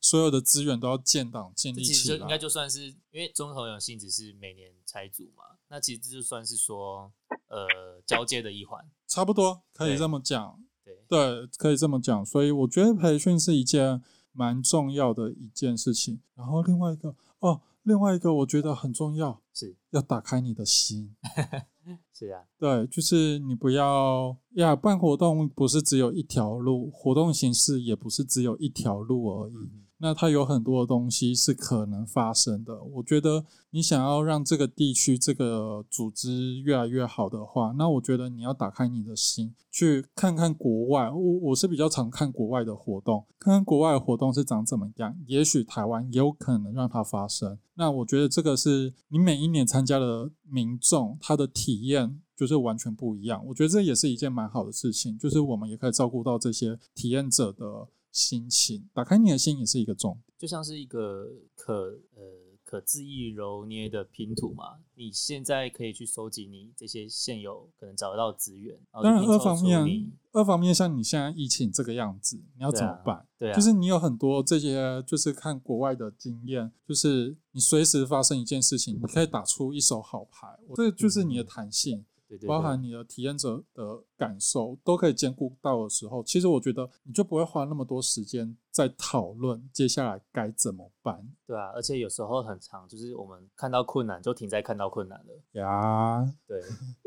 [0.00, 2.38] 所有的资源都要建档建立起这其实应该。
[2.38, 7.12] 就算是因为综合有性质是每年拆组嘛，那其实这就算是说
[7.48, 10.58] 呃交接的一环，差不多可以这么讲。
[10.82, 12.24] 对，对，可以这么讲。
[12.24, 16.22] 所以我觉得培训是一件蛮重要的一件事情。
[16.34, 21.14] 然后另外一个哦，另外一个我觉得很重要，是要打开你的心。
[22.12, 29.54] 是啊，对，就是你不要呀，办活动不是只有一条路，活动形式也不是只有一条路而已。
[29.54, 32.82] 嗯那它有很多的东西是可能发生的。
[32.82, 41.10] 我觉得你想要让这个地区、这个组织越来越好的话，那我觉得你要打开你的心，去看看国外。
[41.10, 45.16] 我我是比较常看国外的活动，看看国外的活动是长怎么样。
[45.26, 47.58] 也许台湾也有可能让它发生。
[47.74, 52.20] 那我觉得这个是你每一年参加的民众他的体验。
[52.38, 57.88] 就是完全不一样，我觉得这也是一件蛮好的事情，就是我们也可以照顾到这些体验者的
[58.18, 60.34] 心情，打开你的心也是一个重点。
[60.36, 62.22] 就像是一个可呃
[62.64, 64.78] 可恣意揉捏的拼图嘛。
[64.94, 73.26] 你现在可以去收集你这些现有可能找得到资源，当然，二方面，二方面像你现在疫情这个样子，你要怎么办？
[73.38, 82.04] 对啊，就是你有很多这些，就是看国外的经验，就是你随时发生一件事情，你可以打出一手好牌，这就是你的弹性。
[82.28, 95.60] 对对对包含你的体验者的感受都可以兼顾到的时候，其实我觉得你就不会花那么多时间在讨论接下来该怎么办对啊，而且有时候很长，就是我们看到困难就停在看到困难了。
[95.60, 96.24] 呀。
[96.46, 96.60] 对，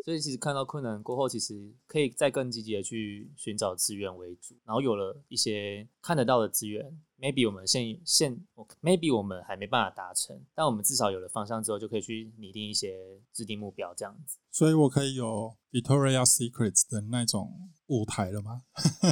[0.04, 8.36] 所以其实看到困难过后，其实可以再更积极的去寻找资源为主，然后有了一些看得到的资源，maybe 我们现现
[8.82, 12.98] maybe 我们还没办法达成，但我们至少有了方向之后，就可以去拟定一些
[13.32, 14.38] 制定目标这样子。
[14.52, 18.64] 所以我可以有 Victoria Secrets 的那种舞台了吗？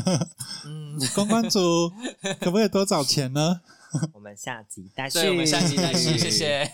[0.65, 1.59] 嗯，公关组
[2.41, 3.61] 可不可以多找钱呢？
[4.13, 5.19] 我们下集待续。
[5.19, 6.69] 对，我们下集再续，谢谢。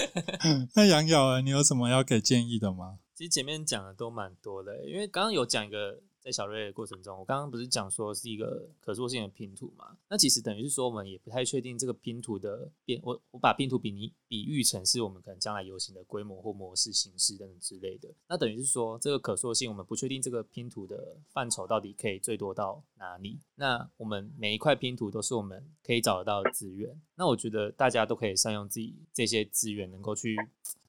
[0.74, 2.98] 那杨瑶儿，你有什么要给建议的吗？
[3.14, 9.96] 其实前面讲的都蛮多的，因为刚刚有讲一个在小瑞的过程中，我刚刚不是讲说是一个可塑性的拼图嘛？
[10.08, 18.12] 那其实等于是说，我们也不太确定这个拼图的变，我我把拼图比拟比喻成是我们可能将来游行的规模或模式、形式等等之类的。
[18.26, 23.38] 那等于是说，这个可塑性，我们不确定这个拼图的范畴到底可以最多到哪里。
[23.54, 27.00] 那我们每一块拼图都是我们可以找得到的资源。
[27.14, 30.34] 那我觉得大家都可以善用自己这些资源，能够去。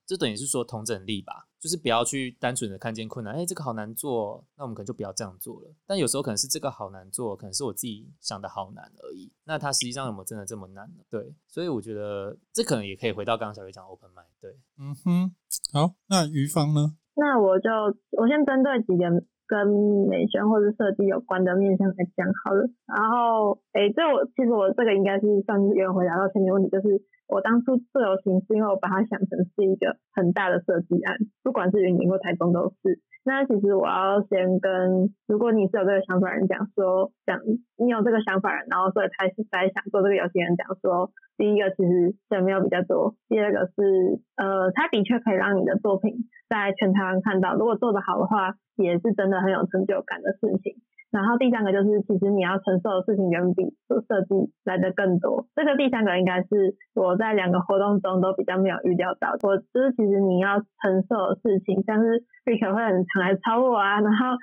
[0.08, 5.76] 这等于是说同整力吧，就是不要去单纯的看见困难，哎，这个好难做，那我们可能就不要这样做了。
[5.86, 9.30] 但有时候可能是这个好难做，可能是我自己想的好难而已。
[9.44, 11.04] 那它实际上有没有真的这么难呢？
[11.10, 14.32] 对，所以我觉得这可能也可以回到刚刚小鱼讲 open mind。
[14.40, 15.36] 对，嗯哼，
[15.74, 16.96] 好，那于芳呢？
[17.16, 17.70] 那我就
[18.12, 19.04] 我先针对几个
[19.48, 19.66] 跟
[20.10, 22.70] 美宣或者设计有关的面向来讲好了。
[22.86, 27.02] 然后，哎，这我其实我这个应该是算是有回答到前面问题，就是。
[27.28, 33.02] 我当初自由行是因为我把它想成是一个很大的设计案，不管是云林或台中都是。
[33.26, 37.38] 那其实我要先跟，如果你是有这个想法人讲说，讲
[37.76, 50.82] 你有这个想法人，然后所以开始在想做这个游戏人讲说，第一个其实钱没有比较多，第二个是呃，它的确可以让你的作品在全台湾看到，如果做得好的话，也是真的很有成就感的事情。
[51.10, 55.48] 然后第三个就是，其实你要承受的事情远比做设计来的更多。
[55.56, 59.32] 这个第三个应该是我在两个活动中都比较没有预料到。
[59.44, 64.36] 我就是其实你要承受的事情，像是 Rick 会很常来抄我啊，然后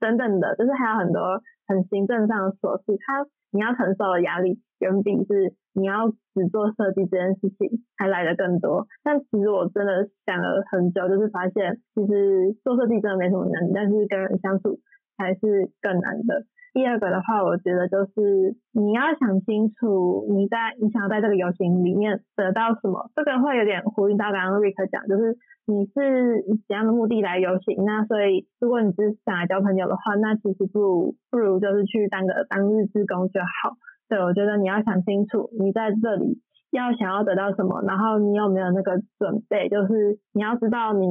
[0.00, 8.86] 等等的，就是还有很多很行政上的琐事，他你要承受的压力远比是你要只做设计这件事情还来的更多。
[9.02, 14.80] 但其实我真的想了很久，就是发现其实做设计真的没什么难，但是跟人相处。
[15.18, 16.46] 还是更难的。
[16.74, 23.10] 第二个的话，我觉得就是你要想清楚，你在你想要在这个游行里面得到什么。
[23.16, 25.34] 这个会有点呼应到刚刚 Rick 讲，就是
[25.66, 27.82] 你是以怎样的目的来游行。
[27.84, 33.74] 那所以，如果你只是想来交朋友的话，那其实不如不如就是去当个当日志工就好。
[34.08, 36.38] 对，我觉得你要想清楚，你在这里
[36.70, 41.06] 要想要得到什么，然后你有没有那个准备，就是你要知道你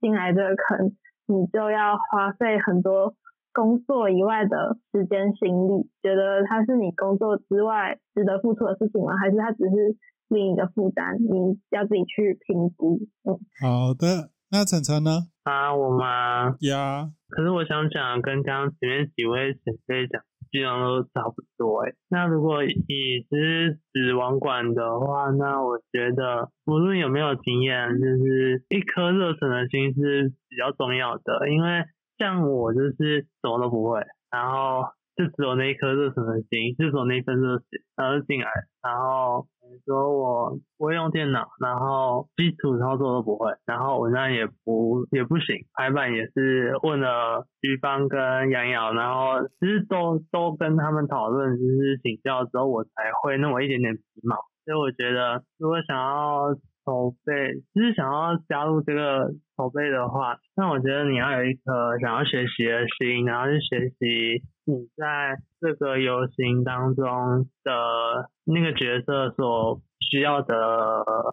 [0.00, 0.96] 进来这个坑，
[1.28, 3.14] 你就要花费很多。
[3.52, 9.16] 工作以外的时间、心力，觉得它是你工作之外值得付出的事情吗？
[9.20, 9.96] 还是它只是
[10.28, 11.16] 另一个负担？
[11.18, 12.98] 你要自己去评估。
[13.24, 14.30] 嗯，好的。
[14.50, 15.28] 那晨晨呢？
[15.44, 16.56] 啊，我吗？
[16.60, 17.10] 呀。
[17.28, 21.84] 可是我想讲，跟刚刚前面几位前辈讲，基本上都差不多。
[21.84, 31.84] 哎，那如果以是指网管的话，那我觉得无论有没有经验，就是一颗热忱的心是比较重要的，因为。
[32.18, 34.00] 像我就是什么都不会，
[34.30, 34.84] 然后
[35.16, 37.64] 就只有那一颗热忱的心，就只有那一份热血，
[37.96, 38.48] 然后进来。
[38.82, 39.46] 然后
[39.86, 52.90] 说我不会用电脑，然后基础操作都不会，然后文案也不也不行，排版也是问了徐芳跟杨瑶，然后其实都都跟他们讨论，就是请教之后我才
[53.22, 54.36] 会那么一点点皮毛。
[54.64, 56.54] 所以我觉得如果想要。
[56.84, 67.04] 筹备，就是想要加入这个筹备的话，那我觉得你要有一颗想要学习的心，然后去学习你在这个游行当中
[67.62, 70.54] 的那个角色所需要的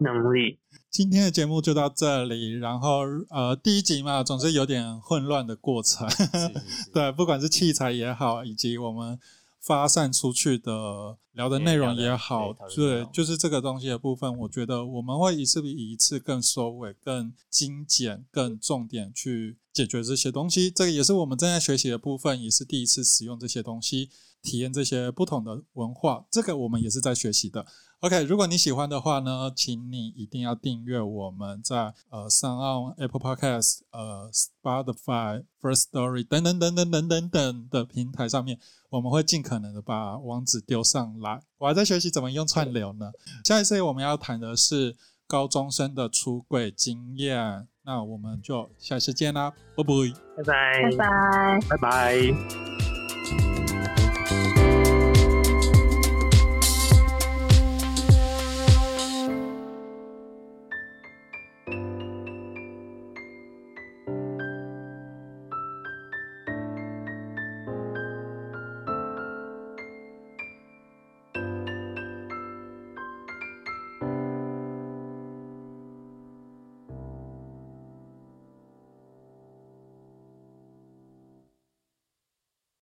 [0.00, 0.58] 能力。
[0.88, 6.06] 今天的节目就到这里，然后呃，第一集嘛，总是有点混乱的过程，
[6.94, 9.18] 对，不管是器材也好，以及我们。
[9.60, 20.70] 发散出去的聊的内容也好，对，就是这个东西的部分，我觉得我们会一次比一次更收尾、更精简、更重点去解决这些东西。
[20.70, 24.08] 这个也是我们正在学习的部分，也是第一次使用这些东西，
[24.42, 26.24] 体验这些不同的文化。
[26.30, 27.64] 这个我们也是在学习的。
[28.00, 41.42] OK，如果你喜欢的话呢，请你一定要订阅我们在呃 n Apple Podcast、呃 Spotify、First Story 等等等等等等等的平台上面，我们会尽可能的把网址丢上来。
[41.58, 43.10] 我还在学习怎么用串流呢。
[43.44, 49.92] 下一次我们要谈的是高中生的出柜经验，那我们就下次见啦，拜拜，
[50.38, 52.69] 拜拜，拜拜，拜拜。